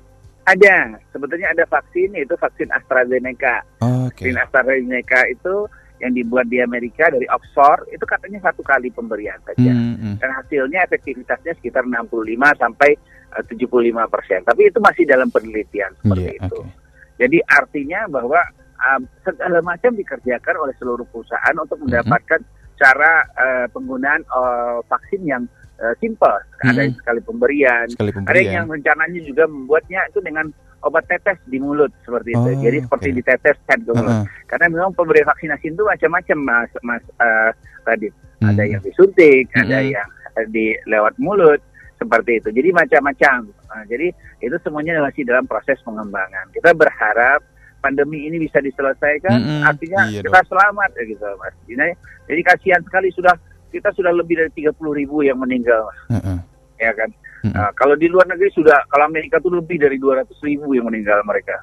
Ada, 0.42 0.98
sebetulnya 1.14 1.54
ada 1.54 1.64
vaksin 1.70 2.18
yaitu 2.18 2.34
vaksin 2.34 2.70
AstraZeneca. 2.74 3.62
Oh, 3.84 4.10
okay. 4.10 4.30
Vaksin 4.30 4.38
AstraZeneca 4.42 5.22
itu 5.30 5.70
yang 6.02 6.18
dibuat 6.18 6.50
di 6.50 6.58
Amerika 6.58 7.14
dari 7.14 7.30
Oxford 7.30 7.94
itu 7.94 8.02
katanya 8.10 8.42
satu 8.50 8.66
kali 8.66 8.90
pemberian 8.90 9.38
saja 9.46 9.70
hmm, 9.70 9.96
hmm. 10.02 10.16
dan 10.18 10.30
hasilnya 10.34 10.82
efektivitasnya 10.90 11.54
sekitar 11.62 11.86
65 11.86 12.10
sampai 12.58 12.90
eh, 12.98 13.21
75 13.32 14.14
persen 14.14 14.40
tapi 14.44 14.68
itu 14.68 14.80
masih 14.84 15.04
dalam 15.08 15.32
penelitian 15.32 15.92
seperti 16.04 16.36
yeah, 16.36 16.40
itu 16.44 16.60
okay. 16.60 16.74
jadi 17.22 17.38
artinya 17.48 18.02
bahwa 18.12 18.42
um, 18.82 19.02
segala 19.24 19.60
macam 19.64 19.92
dikerjakan 19.94 20.56
oleh 20.58 20.74
seluruh 20.82 21.06
perusahaan 21.10 21.56
untuk 21.56 21.78
hmm. 21.80 21.86
mendapatkan 21.88 22.40
hmm. 22.42 22.76
cara 22.82 23.14
uh, 23.38 23.66
penggunaan 23.72 24.22
uh, 24.34 24.82
vaksin 24.90 25.22
yang 25.24 25.44
uh, 25.80 25.94
simple 26.02 26.34
hmm. 26.62 26.70
ada 26.74 26.82
sekali 26.92 27.22
pemberian, 27.24 27.86
sekali 27.88 28.12
pemberian 28.12 28.50
ada 28.50 28.58
yang 28.62 28.66
rencananya 28.68 29.22
juga 29.24 29.44
membuatnya 29.48 30.02
itu 30.10 30.20
dengan 30.20 30.50
obat 30.82 31.06
tetes 31.06 31.38
di 31.46 31.62
mulut 31.62 31.94
seperti 32.02 32.34
itu. 32.34 32.50
Oh, 32.50 32.58
Jadi 32.58 32.78
seperti 32.82 33.10
okay. 33.14 33.18
ditetes 33.22 33.58
head 33.70 33.82
ke 33.86 33.92
mulut. 33.94 34.10
Uh 34.10 34.26
-huh. 34.26 34.26
Karena 34.50 34.66
memang 34.74 34.92
pemberian 34.98 35.30
vaksinasi 35.30 35.78
itu 35.78 35.84
macam-macam 35.86 36.38
Mas 36.42 36.72
Mas 36.82 37.04
uh, 37.22 37.54
Radit. 37.86 38.14
Hmm. 38.42 38.50
Ada 38.50 38.64
yang 38.66 38.82
disuntik, 38.82 39.46
hmm. 39.54 39.62
ada 39.62 39.78
yang 39.86 40.10
di 40.50 40.74
lewat 40.90 41.14
mulut 41.22 41.62
seperti 42.02 42.42
itu. 42.42 42.50
Jadi 42.50 42.70
macam-macam. 42.74 43.40
Nah, 43.46 43.84
jadi 43.86 44.10
itu 44.42 44.56
semuanya 44.66 45.06
masih 45.06 45.22
dalam 45.22 45.46
proses 45.46 45.78
pengembangan. 45.86 46.50
Kita 46.50 46.74
berharap 46.74 47.46
pandemi 47.78 48.26
ini 48.26 48.42
bisa 48.42 48.58
diselesaikan, 48.58 49.38
mm 49.38 49.46
-hmm. 49.46 49.62
artinya 49.70 50.02
iya 50.10 50.22
kita 50.26 50.42
dong. 50.42 50.50
selamat 50.54 50.90
ya 50.98 51.04
gitu 51.06 51.26
Mas. 51.38 51.56
Jadi, 51.66 51.94
jadi 52.30 52.42
kasihan 52.46 52.82
sekali 52.86 53.10
sudah 53.14 53.34
kita 53.70 53.90
sudah 53.94 54.12
lebih 54.14 54.38
dari 54.38 54.52
30 54.54 54.74
ribu 54.78 55.22
yang 55.22 55.38
meninggal. 55.38 55.86
Uh 56.10 56.18
-uh. 56.18 56.38
Ya 56.82 56.92
kan? 56.98 57.10
Hmm. 57.42 57.54
Nah, 57.58 57.70
kalau 57.74 57.98
di 57.98 58.06
luar 58.06 58.30
negeri 58.30 58.54
sudah, 58.54 58.86
kalau 58.90 59.10
Amerika 59.10 59.42
itu 59.42 59.50
lebih 59.50 59.82
dari 59.82 59.98
200 59.98 60.30
ribu 60.46 60.78
yang 60.78 60.86
meninggal 60.86 61.26
mereka. 61.26 61.58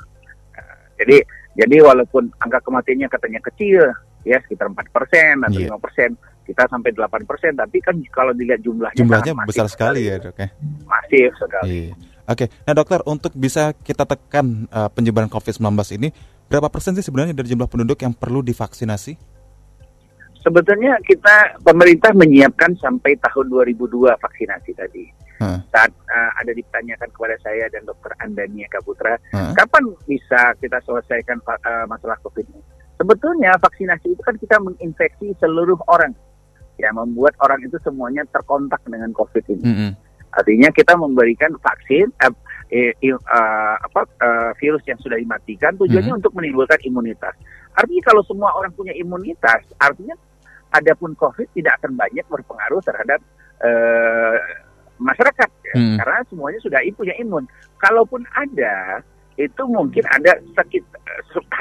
Nah, 0.55 0.79
jadi 0.99 1.23
jadi 1.55 1.77
walaupun 1.83 2.31
angka 2.43 2.63
kematiannya 2.67 3.07
katanya 3.11 3.41
kecil, 3.43 3.83
ya 4.27 4.39
sekitar 4.43 4.71
4 4.71 4.79
persen 4.91 5.35
atau 5.47 5.59
yeah. 5.59 5.75
5 5.75 5.85
persen, 5.85 6.11
kita 6.49 6.65
sampai 6.73 6.97
8 6.97 7.29
persen, 7.29 7.53
tapi 7.53 7.85
kan 7.85 7.93
kalau 8.09 8.33
dilihat 8.33 8.65
jumlahnya 8.65 8.97
jumlahnya 8.97 9.33
besar 9.45 9.69
sekali, 9.69 10.09
ya 10.09 10.17
dok 10.17 10.41
ya. 10.41 10.49
Masif 10.89 11.37
sekali. 11.37 11.93
Yeah. 11.93 11.97
Oke, 12.29 12.45
okay. 12.45 12.49
nah 12.65 12.73
dokter 12.77 13.01
untuk 13.05 13.33
bisa 13.37 13.77
kita 13.77 14.09
tekan 14.09 14.69
uh, 14.73 14.89
penyebaran 14.89 15.29
COVID-19 15.29 15.65
ini, 16.01 16.09
berapa 16.49 16.69
persen 16.73 16.97
sih 16.97 17.05
sebenarnya 17.05 17.37
dari 17.37 17.53
jumlah 17.53 17.69
penduduk 17.69 18.01
yang 18.01 18.17
perlu 18.17 18.41
divaksinasi? 18.41 19.17
Sebetulnya 20.41 20.97
kita 21.05 21.61
pemerintah 21.61 22.13
menyiapkan 22.17 22.73
sampai 22.81 23.21
tahun 23.21 23.53
2002 23.53 24.17
vaksinasi 24.17 24.71
tadi 24.73 25.05
hmm. 25.41 25.61
saat 25.71 25.91
uh, 25.91 26.31
ada 26.39 26.53
ditanyakan 26.55 27.09
kepada 27.11 27.37
saya 27.43 27.67
dan 27.71 27.87
dokter 27.87 28.13
Andania 28.23 28.67
Kaputra, 28.71 29.17
hmm. 29.33 29.55
kapan 29.55 29.85
bisa 30.05 30.55
kita 30.59 30.79
selesaikan 30.85 31.39
uh, 31.47 31.87
masalah 31.87 32.19
COVID 32.27 32.45
ini? 32.45 32.63
Sebetulnya 32.99 33.55
vaksinasi 33.63 34.11
itu 34.11 34.23
kan 34.27 34.35
kita 34.35 34.59
menginfeksi 34.59 35.31
seluruh 35.39 35.79
orang, 35.87 36.11
ya 36.79 36.95
membuat 36.95 37.35
orang 37.43 37.61
itu 37.67 37.77
semuanya 37.83 38.23
terkontak 38.31 38.81
dengan 38.87 39.11
COVID 39.13 39.45
ini. 39.51 39.67
Hmm. 39.67 39.93
Artinya 40.33 40.71
kita 40.71 40.95
memberikan 40.95 41.53
vaksin 41.59 42.15
uh, 42.23 42.35
eh, 42.71 42.95
uh, 43.03 43.75
apa 43.83 44.03
uh, 44.23 44.51
virus 44.63 44.85
yang 44.87 44.97
sudah 45.03 45.19
dimatikan 45.19 45.75
tujuannya 45.75 46.15
hmm. 46.15 46.21
untuk 46.23 46.33
menimbulkan 46.39 46.79
imunitas. 46.87 47.35
Artinya 47.75 48.03
kalau 48.07 48.23
semua 48.25 48.55
orang 48.55 48.71
punya 48.75 48.95
imunitas, 48.95 49.67
artinya 49.83 50.15
adapun 50.71 51.19
COVID 51.19 51.49
tidak 51.57 51.81
akan 51.83 51.99
banyak 51.99 52.25
berpengaruh 52.31 52.83
terhadap 52.85 53.21
uh, 53.65 54.37
masyarakat 55.03 55.51
ya, 55.51 55.75
hmm. 55.75 55.97
karena 55.99 56.21
semuanya 56.31 56.61
sudah 56.63 56.81
punya 56.95 57.15
imun. 57.19 57.45
Kalaupun 57.83 58.23
ada 58.35 59.03
itu 59.39 59.63
mungkin 59.71 60.03
ada 60.11 60.35
sakit 60.59 60.83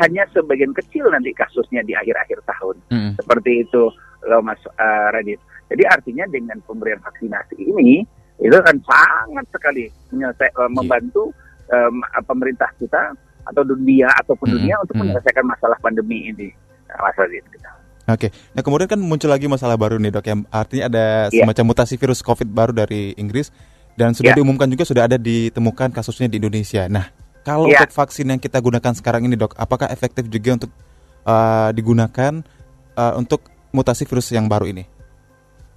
hanya 0.01 0.25
sebagian 0.33 0.73
kecil 0.73 1.05
nanti 1.13 1.29
kasusnya 1.37 1.85
di 1.85 1.93
akhir-akhir 1.93 2.41
tahun 2.49 2.75
hmm. 2.89 3.11
seperti 3.21 3.69
itu 3.69 3.93
loh 4.27 4.43
Mas 4.43 4.59
uh, 4.67 5.07
Radit. 5.15 5.39
Jadi 5.67 5.83
artinya 5.83 6.25
dengan 6.27 6.59
pemberian 6.63 6.99
vaksinasi 7.03 7.59
ini 7.59 8.03
itu 8.37 8.53
akan 8.53 8.77
sangat 8.85 9.45
sekali 9.49 9.89
menyelesai, 10.13 10.51
uh, 10.55 10.71
membantu 10.71 11.33
um, 11.71 12.03
pemerintah 12.23 12.69
kita 12.77 13.15
atau 13.47 13.63
dunia 13.63 14.11
ataupun 14.23 14.51
hmm. 14.51 14.55
dunia 14.59 14.75
untuk 14.83 14.95
hmm. 14.99 15.03
menyelesaikan 15.07 15.45
masalah 15.47 15.77
pandemi 15.79 16.29
ini, 16.29 16.51
Mas 16.99 17.15
Radit. 17.15 17.43
Gitu. 17.47 17.67
Oke, 18.07 18.31
nah 18.55 18.63
kemudian 18.63 18.87
kan 18.87 18.99
muncul 19.03 19.27
lagi 19.27 19.51
masalah 19.51 19.75
baru 19.75 19.99
nih 19.99 20.15
dok, 20.15 20.25
yang 20.31 20.47
artinya 20.47 20.87
ada 20.87 21.27
yeah. 21.27 21.43
semacam 21.43 21.75
mutasi 21.75 21.99
virus 21.99 22.23
COVID 22.23 22.47
baru 22.47 22.71
dari 22.71 23.11
Inggris 23.19 23.51
dan 23.99 24.15
sudah 24.15 24.31
yeah. 24.31 24.39
diumumkan 24.39 24.71
juga 24.71 24.87
sudah 24.87 25.11
ada 25.11 25.19
ditemukan 25.19 25.91
kasusnya 25.91 26.31
di 26.31 26.39
Indonesia. 26.39 26.87
Nah, 26.87 27.11
kalau 27.43 27.67
yeah. 27.67 27.83
untuk 27.83 27.91
vaksin 27.99 28.31
yang 28.31 28.39
kita 28.39 28.63
gunakan 28.63 28.95
sekarang 28.95 29.27
ini 29.27 29.35
dok, 29.35 29.59
apakah 29.59 29.91
efektif 29.91 30.23
juga 30.31 30.55
untuk 30.55 30.71
uh, 31.27 31.75
digunakan 31.75 32.39
uh, 32.95 33.13
untuk 33.19 33.43
mutasi 33.71 34.03
virus 34.07 34.31
yang 34.31 34.47
baru 34.47 34.69
ini? 34.69 34.83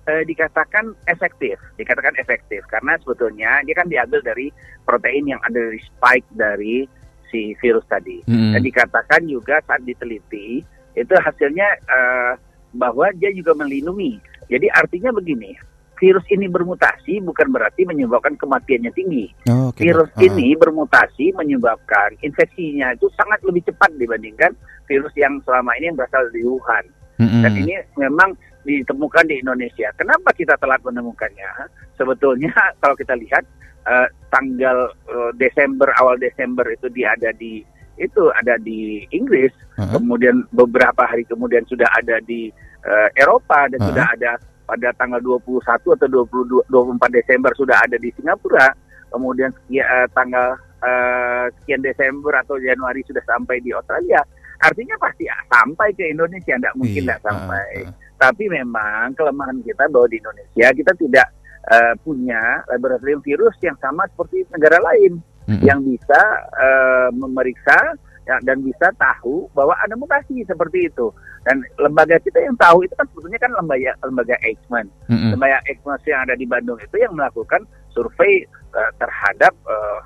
Uh, 0.08 0.24
dikatakan 0.24 0.96
efektif, 1.06 1.60
dikatakan 1.76 2.16
efektif 2.16 2.64
karena 2.66 2.96
sebetulnya 2.98 3.60
dia 3.62 3.74
kan 3.76 3.86
diambil 3.86 4.20
dari 4.24 4.48
protein 4.82 5.28
yang 5.28 5.40
ada 5.44 5.60
di 5.70 5.78
spike 5.78 6.26
dari 6.34 6.88
si 7.30 7.54
virus 7.62 7.86
tadi. 7.86 8.24
Hmm. 8.26 8.56
Dan 8.56 8.62
dikatakan 8.64 9.22
juga 9.28 9.62
saat 9.64 9.84
diteliti 9.86 10.64
itu 10.98 11.14
hasilnya 11.14 11.68
uh, 11.86 12.32
bahwa 12.74 13.12
dia 13.14 13.30
juga 13.30 13.54
melindungi. 13.54 14.18
Jadi 14.50 14.66
artinya 14.66 15.14
begini, 15.14 15.54
virus 16.00 16.24
ini 16.32 16.48
bermutasi 16.48 17.20
bukan 17.22 17.52
berarti 17.52 17.84
menyebabkan 17.86 18.34
kematiannya 18.34 18.90
tinggi. 18.96 19.30
Oh, 19.52 19.70
okay. 19.70 19.86
Virus 19.92 20.10
uh. 20.16 20.26
ini 20.26 20.56
bermutasi 20.56 21.36
menyebabkan 21.36 22.16
infeksinya 22.24 22.96
itu 22.96 23.06
sangat 23.14 23.44
lebih 23.46 23.68
cepat 23.68 23.94
dibandingkan 23.94 24.56
virus 24.88 25.12
yang 25.14 25.38
selama 25.44 25.76
ini 25.78 25.92
yang 25.92 25.96
berasal 26.00 26.24
dari 26.32 26.42
Wuhan. 26.42 26.84
Mm-hmm. 27.20 27.42
Dan 27.44 27.52
ini 27.60 27.74
memang 28.00 28.30
ditemukan 28.64 29.24
di 29.28 29.44
Indonesia. 29.44 29.92
Kenapa 29.96 30.32
kita 30.32 30.56
telat 30.56 30.80
menemukannya? 30.80 31.68
Sebetulnya 32.00 32.52
kalau 32.80 32.96
kita 32.96 33.12
lihat 33.16 33.44
uh, 33.84 34.08
tanggal 34.32 34.88
uh, 35.12 35.30
Desember 35.36 35.92
awal 36.00 36.16
Desember 36.16 36.64
itu 36.72 36.88
dia 36.92 37.12
ada 37.12 37.32
di 37.36 37.60
itu 38.00 38.32
ada 38.32 38.56
di 38.56 39.04
Inggris, 39.12 39.52
uh-huh. 39.76 40.00
kemudian 40.00 40.48
beberapa 40.56 41.04
hari 41.04 41.28
kemudian 41.28 41.60
sudah 41.68 41.88
ada 41.92 42.16
di 42.24 42.48
uh, 42.88 43.08
Eropa 43.12 43.68
dan 43.68 43.76
uh-huh. 43.76 43.88
sudah 43.92 44.06
ada 44.16 44.30
pada 44.64 44.88
tanggal 44.96 45.20
21 45.20 45.60
atau 45.76 46.08
22 46.08 46.70
24 46.72 47.18
Desember 47.20 47.52
sudah 47.52 47.76
ada 47.84 48.00
di 48.00 48.08
Singapura, 48.16 48.72
kemudian 49.12 49.52
sekian, 49.52 49.84
uh, 49.84 50.08
tanggal 50.16 50.56
uh, 50.80 51.44
sekian 51.60 51.84
Desember 51.84 52.32
atau 52.40 52.56
Januari 52.56 53.04
sudah 53.04 53.20
sampai 53.28 53.60
di 53.60 53.76
Australia. 53.76 54.24
Artinya 54.60 54.96
pasti 55.00 55.24
sampai 55.48 55.88
ke 55.96 56.12
Indonesia, 56.12 56.54
tidak 56.56 56.74
mungkin 56.76 57.02
tidak 57.08 57.20
iya, 57.20 57.26
sampai. 57.26 57.68
Uh-huh. 57.80 57.92
Tapi 58.20 58.44
memang 58.52 59.16
kelemahan 59.16 59.58
kita 59.64 59.88
bahwa 59.88 60.06
di 60.12 60.16
Indonesia 60.20 60.66
kita 60.76 60.92
tidak 61.00 61.26
uh, 61.72 61.94
punya 62.04 62.60
laboratorium 62.68 63.24
virus 63.24 63.56
yang 63.64 63.76
sama 63.80 64.04
seperti 64.12 64.44
negara 64.52 64.76
lain 64.84 65.16
hmm. 65.48 65.64
yang 65.64 65.80
bisa 65.80 66.20
uh, 66.52 67.08
memeriksa 67.16 67.96
ya, 68.28 68.36
dan 68.44 68.60
bisa 68.60 68.92
tahu 69.00 69.48
bahwa 69.56 69.72
ada 69.80 69.96
mutasi 69.96 70.44
seperti 70.44 70.92
itu. 70.92 71.08
Dan 71.40 71.64
lembaga 71.80 72.20
kita 72.20 72.36
yang 72.36 72.52
tahu 72.60 72.84
itu 72.84 72.92
kan 72.92 73.08
sebetulnya 73.08 73.40
kan 73.40 73.52
lembaga 73.56 73.96
lembaga 74.04 74.36
Eichmann. 74.44 74.92
Mm-hmm. 75.08 75.30
Lembaga 75.32 75.58
Eichmann 75.72 76.00
yang 76.04 76.20
ada 76.28 76.34
di 76.36 76.44
Bandung 76.44 76.76
itu 76.76 76.96
yang 77.00 77.16
melakukan 77.16 77.64
survei 77.96 78.44
uh, 78.76 78.92
terhadap 79.00 79.56
uh, 79.64 80.04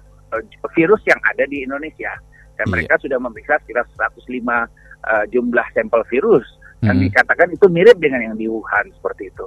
virus 0.78 1.02
yang 1.10 1.18
ada 1.26 1.42
di 1.50 1.66
Indonesia. 1.66 2.14
Dan 2.54 2.66
yeah. 2.70 2.72
mereka 2.72 2.94
sudah 3.02 3.18
memeriksa 3.18 3.58
sekitar 3.62 3.86
105 3.98 4.24
uh, 4.30 5.24
jumlah 5.30 5.66
sampel 5.74 6.02
virus 6.08 6.46
dan 6.84 7.00
mm-hmm. 7.00 7.04
dikatakan 7.10 7.48
itu 7.52 7.66
mirip 7.72 7.96
dengan 7.96 8.20
yang 8.20 8.36
di 8.36 8.46
Wuhan 8.46 8.92
seperti 8.92 9.32
itu. 9.32 9.46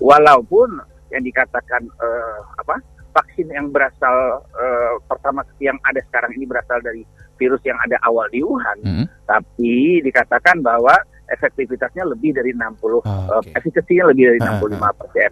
Walaupun 0.00 0.80
yang 1.12 1.24
dikatakan 1.24 1.84
uh, 2.00 2.40
apa 2.60 2.80
vaksin 3.12 3.48
yang 3.50 3.68
berasal 3.68 4.40
uh, 4.40 4.94
pertama 5.04 5.44
yang 5.60 5.76
ada 5.84 6.00
sekarang 6.08 6.32
ini 6.36 6.44
berasal 6.48 6.80
dari 6.80 7.02
virus 7.36 7.60
yang 7.62 7.76
ada 7.84 8.00
awal 8.06 8.26
di 8.32 8.42
Wuhan, 8.42 8.78
hmm. 8.82 9.06
tapi 9.28 10.02
dikatakan 10.02 10.58
bahwa 10.58 10.94
efektivitasnya 11.28 12.08
lebih 12.08 12.34
dari 12.34 12.50
60, 12.50 12.58
oh, 12.58 12.98
okay. 13.04 13.12
uh, 13.30 13.42
efekasinya 13.58 14.10
lebih 14.10 14.34
dari 14.34 14.38
65 14.42 15.00
persen. 15.00 15.30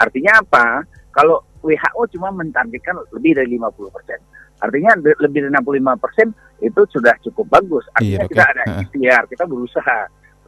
Artinya 0.00 0.32
apa? 0.40 0.66
Kalau 1.14 1.46
WHO 1.62 2.02
cuma 2.18 2.34
mentargetkan 2.34 2.96
lebih 3.14 3.38
dari 3.38 3.54
50 3.54 3.94
persen. 3.94 4.18
Artinya 4.62 4.96
lebih 4.96 5.46
dari 5.46 5.52
65 5.52 6.02
persen 6.02 6.28
itu 6.62 6.80
sudah 6.90 7.14
cukup 7.24 7.46
bagus. 7.50 7.84
Artinya 7.94 8.24
iya, 8.24 8.30
kita 8.30 8.44
ada 8.44 8.62
ikhtiar, 8.86 9.22
kita 9.28 9.44
berusaha 9.44 9.98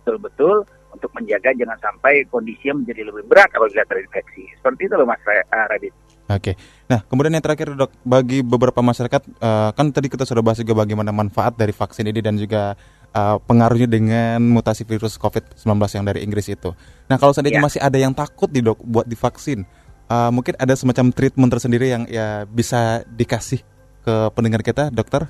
betul-betul 0.01 0.65
untuk 0.97 1.11
menjaga 1.13 1.53
jangan 1.53 1.77
sampai 1.77 2.25
kondisinya 2.33 2.81
menjadi 2.81 3.13
lebih 3.13 3.25
berat 3.29 3.53
apabila 3.53 3.85
terinfeksi. 3.85 4.49
Seperti 4.57 4.89
itu 4.89 4.95
loh 4.97 5.05
Mas 5.05 5.21
Radit. 5.53 5.93
Oke. 6.27 6.59
Nah, 6.91 7.07
kemudian 7.07 7.39
yang 7.39 7.45
terakhir 7.45 7.79
dok, 7.79 7.93
bagi 8.03 8.43
beberapa 8.43 8.83
masyarakat 8.83 9.23
uh, 9.39 9.71
kan 9.71 9.95
tadi 9.95 10.11
kita 10.11 10.27
sudah 10.27 10.43
bahas 10.43 10.59
juga 10.59 10.75
bagaimana 10.75 11.15
manfaat 11.15 11.55
dari 11.55 11.71
vaksin 11.71 12.11
ini 12.11 12.19
dan 12.19 12.35
juga 12.35 12.75
uh, 13.15 13.39
pengaruhnya 13.39 13.87
dengan 13.87 14.43
mutasi 14.43 14.83
virus 14.83 15.15
COVID-19 15.23 15.63
yang 15.71 16.05
dari 16.07 16.27
Inggris 16.27 16.51
itu. 16.51 16.75
Nah, 17.07 17.17
kalau 17.21 17.31
seandainya 17.31 17.63
ya. 17.63 17.67
masih 17.71 17.81
ada 17.83 17.99
yang 18.01 18.11
takut 18.11 18.51
di 18.51 18.59
dok 18.59 18.83
buat 18.83 19.07
divaksin, 19.07 19.63
uh, 20.11 20.31
mungkin 20.35 20.59
ada 20.59 20.75
semacam 20.75 21.15
treatment 21.15 21.51
tersendiri 21.55 21.95
yang 21.95 22.03
ya 22.11 22.43
bisa 22.43 23.07
dikasih 23.07 23.63
ke 24.07 24.31
pendengar 24.31 24.63
kita, 24.63 24.95
dokter? 24.95 25.27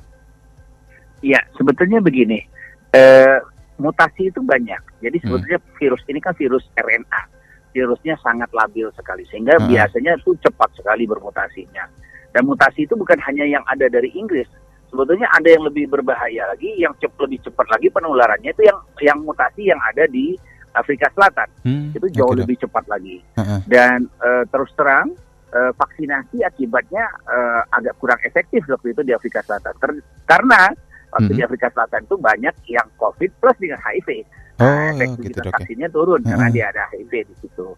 Iya, 1.25 1.40
sebetulnya 1.56 2.04
begini. 2.04 2.45
Uh, 2.92 3.40
mutasi 3.80 4.28
itu 4.28 4.45
banyak. 4.45 5.00
Jadi 5.00 5.16
hmm. 5.16 5.25
sebetulnya 5.25 5.59
hmm. 5.64 5.73
virus 5.80 6.02
ini 6.12 6.21
kan 6.21 6.37
virus 6.37 6.64
RNA 6.76 7.37
virusnya 7.76 8.16
sangat 8.25 8.49
labil 8.56 8.88
sekali 8.97 9.28
sehingga 9.28 9.61
hmm. 9.61 9.68
biasanya 9.68 10.16
itu 10.16 10.33
cepat 10.40 10.73
sekali 10.80 11.04
bermutasinya. 11.04 11.85
Dan 12.33 12.49
mutasi 12.49 12.88
itu 12.88 12.97
bukan 12.97 13.21
hanya 13.21 13.45
yang 13.45 13.61
ada 13.68 13.85
dari 13.92 14.09
Inggris. 14.16 14.49
Sebetulnya 14.88 15.28
ada 15.28 15.45
yang 15.45 15.68
lebih 15.68 15.92
berbahaya 15.92 16.49
lagi, 16.49 16.73
yang 16.80 16.97
cep 16.97 17.12
lebih 17.21 17.45
cepat 17.45 17.68
lagi 17.68 17.92
penularannya 17.92 18.49
itu 18.49 18.64
yang 18.64 18.78
yang 19.04 19.18
mutasi 19.21 19.68
yang 19.68 19.80
ada 19.85 20.09
di 20.09 20.33
Afrika 20.73 21.12
Selatan. 21.12 21.49
Hmm. 21.68 21.92
Itu 21.92 22.09
jauh 22.09 22.33
okay, 22.33 22.40
lebih 22.45 22.56
cepat 22.64 22.85
lagi. 22.88 23.21
Uh-huh. 23.37 23.61
Dan 23.68 24.09
uh, 24.25 24.45
terus 24.49 24.73
terang 24.73 25.12
uh, 25.53 25.73
vaksinasi 25.76 26.43
akibatnya 26.43 27.05
uh, 27.26 27.62
agak 27.71 27.95
kurang 28.03 28.21
efektif 28.26 28.65
waktu 28.67 28.95
itu 28.95 29.03
di 29.07 29.12
Afrika 29.15 29.43
Selatan. 29.45 29.75
Ter- 29.79 30.03
karena 30.26 30.73
waktu 31.15 31.31
hmm. 31.33 31.38
di 31.38 31.43
Afrika 31.45 31.69
Selatan 31.71 32.03
itu 32.07 32.17
banyak 32.19 32.55
yang 32.73 32.88
COVID 32.99 33.31
plus 33.38 33.57
dengan 33.61 33.79
HIV. 33.83 34.09
Nah, 34.57 34.65
oh, 34.65 34.88
efektivitas 34.97 35.45
gitu, 35.45 35.53
vaksinnya 35.53 35.88
turun 35.93 36.21
uh-huh. 36.25 36.31
karena 36.33 36.49
dia 36.49 36.65
ada 36.73 36.83
HIV 36.95 37.12
di 37.29 37.35
situ. 37.45 37.69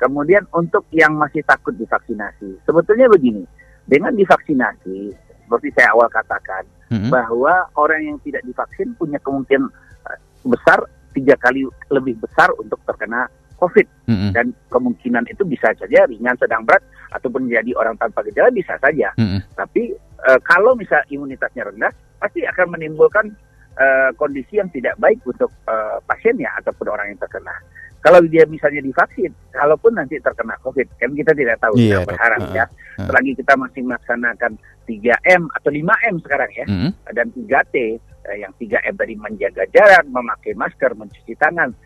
Kemudian 0.00 0.46
untuk 0.56 0.88
yang 0.94 1.12
masih 1.18 1.44
takut 1.44 1.76
divaksinasi, 1.76 2.64
sebetulnya 2.64 3.04
begini, 3.10 3.44
dengan 3.84 4.16
divaksinasi, 4.16 5.12
seperti 5.44 5.68
saya 5.76 5.92
awal 5.92 6.08
katakan, 6.08 6.64
hmm. 6.88 7.12
bahwa 7.12 7.68
orang 7.76 8.00
yang 8.08 8.18
tidak 8.24 8.40
divaksin 8.48 8.96
punya 8.96 9.20
kemungkinan 9.20 9.68
eh, 10.08 10.18
besar 10.48 10.80
tiga 11.12 11.36
kali 11.36 11.66
lebih 11.90 12.16
besar 12.16 12.48
untuk 12.56 12.80
terkena 12.88 13.28
COVID 13.60 13.86
hmm. 14.08 14.30
dan 14.32 14.56
kemungkinan 14.72 15.28
itu 15.28 15.44
bisa 15.44 15.68
saja 15.76 16.08
ringan, 16.08 16.38
sedang 16.40 16.64
berat 16.64 16.80
ataupun 17.10 17.50
menjadi 17.50 17.74
orang 17.74 17.98
tanpa 17.98 18.22
gejala 18.26 18.50
bisa 18.54 18.78
saja. 18.78 19.10
Hmm. 19.18 19.42
Tapi 19.58 19.94
e, 19.98 20.30
kalau 20.46 20.78
misal 20.78 21.02
imunitasnya 21.10 21.66
rendah, 21.66 21.92
pasti 22.20 22.44
akan 22.44 22.76
menimbulkan 22.76 23.32
uh, 23.80 24.10
kondisi 24.20 24.60
yang 24.60 24.68
tidak 24.68 24.94
baik 25.00 25.20
untuk 25.24 25.48
uh, 25.68 25.98
pasiennya 26.04 26.52
ataupun 26.60 26.86
orang 26.92 27.14
yang 27.14 27.20
terkena. 27.20 27.54
Kalau 28.00 28.20
dia 28.24 28.48
misalnya 28.48 28.80
divaksin, 28.80 29.28
kalaupun 29.52 29.92
nanti 29.92 30.16
terkena 30.24 30.56
COVID, 30.64 30.88
kan 30.96 31.12
kita 31.12 31.36
tidak 31.36 31.60
tahu, 31.60 31.76
yeah, 31.76 32.00
kita 32.00 32.08
berharap 32.08 32.40
uh, 32.40 32.52
ya. 32.56 32.64
Uh. 32.96 33.08
Selagi 33.08 33.32
kita 33.36 33.52
masih 33.60 33.82
melaksanakan 33.84 34.52
3M 34.88 35.42
atau 35.52 35.70
5M 35.72 36.14
sekarang 36.24 36.50
ya, 36.56 36.64
uh. 36.64 36.92
dan 37.12 37.26
3T, 37.36 37.74
uh, 38.00 38.36
yang 38.40 38.52
3M 38.56 38.94
tadi 38.96 39.14
menjaga 39.20 39.64
jarak, 39.68 40.04
memakai 40.08 40.56
masker, 40.56 40.96
mencuci 40.96 41.36
tangan, 41.36 41.76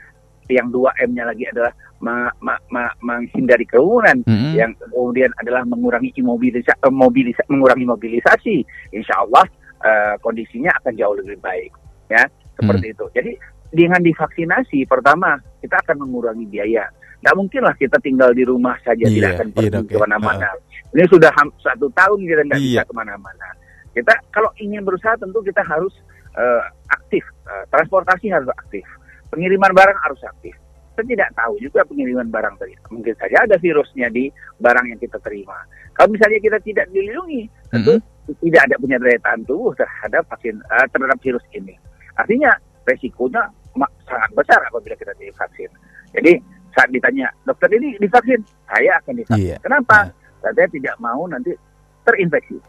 yang 0.46 0.70
2M-nya 0.70 1.24
lagi 1.26 1.50
adalah 1.50 1.72
ma 2.04 2.28
ma 2.44 2.60
ma 2.68 2.84
menghindari 3.00 3.64
kerumunan, 3.64 4.20
mm-hmm. 4.28 4.52
yang 4.52 4.76
kemudian 4.76 5.32
adalah 5.40 5.64
mengurangi 5.64 6.12
imobilisa 6.20 6.76
mobilisa 6.92 7.40
mengurangi 7.48 7.88
mobilisasi. 7.88 8.60
Insya 8.92 9.24
Allah 9.24 9.48
uh, 9.84 10.14
kondisinya 10.20 10.72
akan 10.80 10.92
jauh 10.96 11.16
lebih 11.20 11.38
baik 11.40 11.72
ya 12.08 12.24
seperti 12.54 12.86
hmm. 12.90 12.94
itu 12.94 13.04
jadi 13.16 13.32
dengan 13.74 14.00
divaksinasi 14.00 14.86
pertama 14.86 15.40
kita 15.60 15.80
akan 15.82 16.06
mengurangi 16.06 16.46
biaya 16.46 16.86
nggak 17.24 17.34
mungkin 17.34 17.62
lah 17.64 17.74
kita 17.74 17.96
tinggal 18.04 18.30
di 18.36 18.44
rumah 18.44 18.76
saja 18.84 19.08
yeah, 19.08 19.12
tidak 19.12 19.30
akan 19.40 19.48
iya, 19.48 19.54
pergi 19.56 19.66
yeah, 19.72 19.80
okay. 19.80 19.94
ke 19.96 20.02
mana-mana 20.04 20.48
uh. 20.52 20.94
ini 20.94 21.06
sudah 21.08 21.30
satu 21.64 21.86
tahun 21.96 22.18
kita 22.22 22.42
nggak 22.44 22.60
yeah. 22.60 22.68
bisa 22.78 22.82
ke 22.84 22.94
mana-mana 22.94 23.48
kita 23.94 24.12
kalau 24.30 24.50
ingin 24.60 24.82
berusaha 24.84 25.16
tentu 25.16 25.40
kita 25.40 25.62
harus 25.64 25.94
uh, 26.36 26.62
aktif 26.92 27.24
uh, 27.48 27.64
transportasi 27.72 28.28
harus 28.28 28.48
aktif 28.52 28.84
pengiriman 29.32 29.72
barang 29.72 29.98
harus 30.04 30.20
aktif 30.22 30.54
kita 30.94 31.02
tidak 31.10 31.30
tahu 31.34 31.58
juga 31.58 31.82
pengiriman 31.82 32.30
barang 32.30 32.54
tadi. 32.54 32.78
Mungkin 32.94 33.14
saja 33.18 33.42
ada 33.42 33.58
virusnya 33.58 34.06
di 34.14 34.30
barang 34.62 34.86
yang 34.86 35.00
kita 35.02 35.18
terima. 35.26 35.58
Kalau 35.90 36.14
misalnya 36.14 36.38
kita 36.38 36.58
tidak 36.62 36.86
dilindungi, 36.94 37.50
tentu 37.74 37.98
mm-hmm. 37.98 38.38
tidak 38.46 38.60
ada 38.70 38.74
punya 38.78 38.96
daya 39.02 39.18
tahan 39.26 39.42
tubuh 39.42 39.74
terhadap 39.74 40.22
vaksin 40.30 40.54
uh, 40.70 40.86
terhadap 40.86 41.18
virus 41.18 41.42
ini. 41.50 41.74
Artinya 42.14 42.54
resikonya 42.86 43.42
sangat 44.06 44.30
besar 44.38 44.62
apabila 44.70 44.94
kita 44.94 45.10
divaksin. 45.18 45.70
Jadi 46.14 46.38
saat 46.70 46.88
ditanya 46.94 47.26
dokter 47.42 47.66
ini 47.74 47.98
divaksin, 47.98 48.38
saya 48.70 48.94
akan 49.02 49.14
divaksin. 49.18 49.50
Yeah. 49.50 49.58
Kenapa? 49.58 50.14
Nah. 50.14 50.52
Saya 50.54 50.68
tidak 50.70 50.94
mau 51.02 51.26
nanti 51.26 51.50
terinfeksi. 52.06 52.62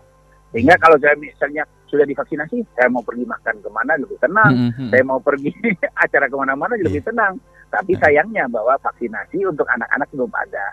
Sehingga 0.56 0.74
iya. 0.74 0.82
kalau 0.82 0.98
saya 0.98 1.14
misalnya 1.20 1.64
sudah 1.86 2.08
divaksinasi, 2.08 2.64
saya 2.74 2.88
mau 2.90 3.04
pergi 3.06 3.28
makan 3.28 3.60
ke 3.60 3.70
mana 3.70 4.00
lebih 4.00 4.18
tenang, 4.18 4.54
mm 4.56 4.72
-hmm. 4.72 4.90
saya 4.90 5.04
mau 5.04 5.20
pergi 5.20 5.52
acara 6.08 6.26
ke 6.26 6.36
mana-mana 6.40 6.74
lebih 6.80 7.04
yeah. 7.04 7.08
tenang. 7.12 7.34
Tapi 7.76 7.92
nah. 8.00 8.02
sayangnya 8.08 8.44
bahwa 8.48 8.80
vaksinasi 8.80 9.44
untuk 9.44 9.68
anak-anak 9.68 10.08
belum 10.16 10.32
ada. 10.32 10.66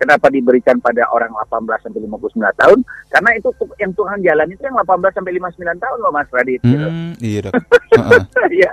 Kenapa 0.00 0.32
diberikan 0.32 0.80
pada 0.80 1.04
orang 1.12 1.28
18 1.44 1.84
sampai 1.84 2.00
59 2.08 2.40
tahun? 2.56 2.78
Karena 3.12 3.30
itu 3.36 3.52
yang 3.76 3.92
Tuhan 3.92 4.18
jalan 4.24 4.48
itu 4.48 4.62
yang 4.64 4.76
18 4.80 5.12
sampai 5.12 5.32
59 5.36 5.76
tahun 5.76 5.98
loh 6.00 6.08
Mas 6.08 6.30
Radit. 6.32 6.60
Gitu. 6.64 6.86
Hmm, 6.88 7.12
iya 7.20 7.38
dok. 7.44 7.52
Iya, 8.50 8.70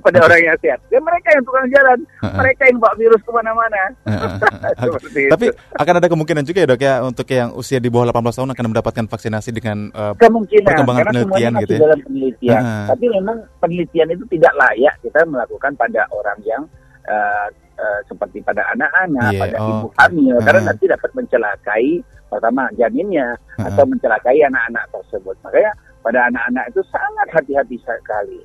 pada 0.00 0.18
orang 0.24 0.40
yang 0.40 0.58
sehat. 0.64 0.80
Ya 0.88 0.98
mereka 0.98 1.28
yang 1.36 1.44
tukang 1.44 1.68
jalan, 1.68 1.98
uh-uh. 2.24 2.38
mereka 2.40 2.62
yang 2.66 2.78
bawa 2.80 2.94
virus 2.96 3.20
ke 3.20 3.30
mana-mana. 3.30 3.82
Uh-uh. 4.08 5.28
Tapi 5.36 5.46
akan 5.76 5.94
ada 6.00 6.08
kemungkinan 6.08 6.42
juga 6.48 6.58
ya 6.64 6.68
dok 6.72 6.80
ya 6.80 6.94
untuk 7.04 7.26
yang 7.28 7.52
usia 7.52 7.78
di 7.78 7.92
bawah 7.92 8.08
18 8.08 8.38
tahun 8.40 8.50
akan 8.56 8.66
mendapatkan 8.72 9.04
vaksinasi 9.12 9.50
dengan 9.52 9.92
uh, 9.92 10.16
kemungkinan 10.16 10.72
perkembangan 10.72 11.04
penelitian 11.12 11.52
gitu 11.60 11.72
ya. 11.76 11.80
dalam 11.84 11.98
penelitian. 12.00 12.62
Uh-huh. 12.64 12.86
Tapi 12.96 13.04
memang 13.12 13.36
penelitian 13.60 14.08
itu 14.16 14.24
tidak 14.32 14.52
layak 14.56 14.94
kita 15.04 15.20
melakukan 15.28 15.72
pada 15.76 16.02
orang 16.10 16.38
yang 16.48 16.62
uh, 17.08 17.48
uh, 17.78 18.00
seperti 18.06 18.44
pada 18.44 18.62
anak-anak, 18.74 19.30
yeah, 19.34 19.42
pada 19.42 19.56
oh, 19.58 19.68
ibu 19.70 19.88
hamil, 19.98 20.36
uh. 20.38 20.42
karena 20.44 20.60
nanti 20.72 20.84
dapat 20.86 21.10
mencelakai 21.14 21.86
pertama 22.28 22.62
janinnya 22.78 23.36
uh. 23.58 23.68
atau 23.68 23.84
mencelakai 23.86 24.38
anak-anak 24.46 24.84
tersebut. 24.92 25.36
Makanya 25.46 25.72
pada 26.02 26.18
anak-anak 26.30 26.64
itu 26.74 26.80
sangat 26.90 27.28
hati-hati 27.30 27.76
sekali. 27.82 28.42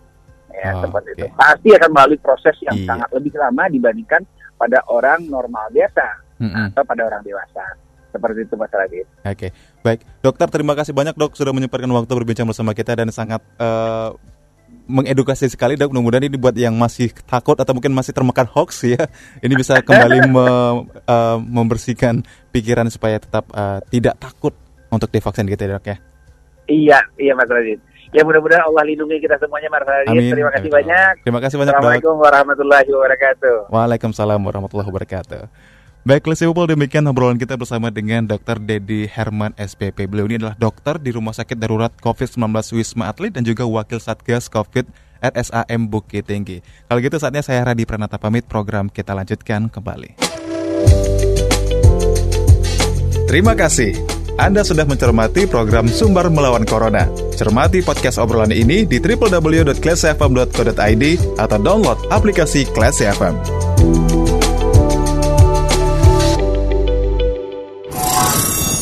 Ya, 0.58 0.74
oh, 0.74 0.88
seperti 0.88 1.10
okay. 1.14 1.20
itu. 1.22 1.26
Pasti 1.36 1.70
akan 1.76 1.90
melalui 1.92 2.20
proses 2.24 2.56
yang 2.64 2.78
yeah. 2.80 2.88
sangat 2.88 3.10
lebih 3.14 3.34
lama 3.36 3.64
dibandingkan 3.68 4.22
pada 4.58 4.82
orang 4.90 5.28
normal 5.30 5.70
biasa 5.70 6.08
mm 6.42 6.50
-hmm. 6.50 6.66
atau 6.74 6.84
pada 6.88 7.02
orang 7.06 7.22
dewasa 7.22 7.66
seperti 8.18 8.50
itu 8.50 8.56
Mas 8.58 8.74
Radit. 8.74 9.06
Oke, 9.06 9.28
okay. 9.28 9.50
baik 9.86 10.02
dokter 10.26 10.48
terima 10.50 10.74
kasih 10.74 10.96
banyak 10.96 11.14
dok 11.14 11.38
sudah 11.38 11.54
menyempatkan 11.54 11.92
waktu 11.94 12.10
berbincang 12.10 12.48
bersama 12.50 12.74
kita 12.74 12.98
dan 12.98 13.14
sangat 13.14 13.44
uh, 13.62 14.18
mengedukasi 14.88 15.52
sekali 15.52 15.76
dok 15.76 15.92
mudah-mudahan 15.92 16.32
ini 16.32 16.40
buat 16.40 16.56
yang 16.56 16.74
masih 16.80 17.12
takut 17.28 17.60
atau 17.60 17.76
mungkin 17.76 17.92
masih 17.92 18.16
termakan 18.16 18.48
hoax 18.48 18.88
ya 18.88 19.06
ini 19.44 19.54
bisa 19.54 19.84
kembali 19.84 20.32
me, 20.32 20.46
uh, 21.06 21.38
membersihkan 21.60 22.24
pikiran 22.56 22.88
supaya 22.88 23.20
tetap 23.20 23.46
uh, 23.52 23.84
tidak 23.92 24.16
takut 24.18 24.56
untuk 24.88 25.12
divaksin 25.12 25.46
gitu 25.52 25.62
ya 25.68 25.78
dok 25.78 25.86
ya 25.86 25.98
iya 26.72 27.00
iya 27.20 27.34
mas 27.36 27.52
Radit 27.52 27.80
ya 28.16 28.24
mudah-mudahan 28.24 28.64
Allah 28.64 28.84
lindungi 28.88 29.20
kita 29.20 29.36
semuanya 29.38 29.68
mas 29.68 29.84
Radit 29.84 30.10
Amin. 30.10 30.32
terima 30.32 30.52
kasih 30.56 30.70
Amin. 30.72 30.78
banyak 30.80 31.14
terima 31.28 31.40
kasih 31.44 31.56
banyak 31.60 31.74
Assalamualaikum 31.76 32.16
dok. 32.16 32.24
warahmatullahi 32.24 32.90
wabarakatuh 32.90 33.56
Waalaikumsalam 33.70 34.40
warahmatullahi 34.40 34.88
wabarakatuh 34.88 35.44
Baik, 36.08 36.24
Lesi 36.24 36.48
People, 36.48 36.72
demikian 36.72 37.04
obrolan 37.12 37.36
kita 37.36 37.60
bersama 37.60 37.92
dengan 37.92 38.24
Dr. 38.24 38.64
Dedi 38.64 39.12
Herman 39.12 39.52
SPP. 39.60 40.08
Beliau 40.08 40.24
ini 40.32 40.40
adalah 40.40 40.56
dokter 40.56 40.96
di 41.04 41.12
Rumah 41.12 41.36
Sakit 41.36 41.60
Darurat 41.60 41.92
COVID-19 42.00 42.48
Wisma 42.80 43.12
Atlet 43.12 43.36
dan 43.36 43.44
juga 43.44 43.68
Wakil 43.68 44.00
Satgas 44.00 44.48
COVID 44.48 44.88
RSAM 45.20 45.92
Bukit 45.92 46.24
Tinggi. 46.24 46.64
Kalau 46.88 47.04
gitu 47.04 47.20
saatnya 47.20 47.44
saya 47.44 47.60
Radi 47.68 47.84
Pranata 47.84 48.16
pamit, 48.16 48.48
program 48.48 48.88
kita 48.88 49.12
lanjutkan 49.12 49.68
kembali. 49.68 50.16
Terima 53.28 53.52
kasih. 53.60 53.92
Anda 54.40 54.64
sudah 54.64 54.88
mencermati 54.88 55.44
program 55.44 55.92
Sumber 55.92 56.32
Melawan 56.32 56.64
Corona. 56.64 57.04
Cermati 57.36 57.84
podcast 57.84 58.16
obrolan 58.16 58.56
ini 58.56 58.88
di 58.88 59.04
www.classfm.co.id 59.04 61.04
atau 61.36 61.60
download 61.60 62.00
aplikasi 62.08 62.64
Classy 62.72 63.12
FM. 63.12 63.36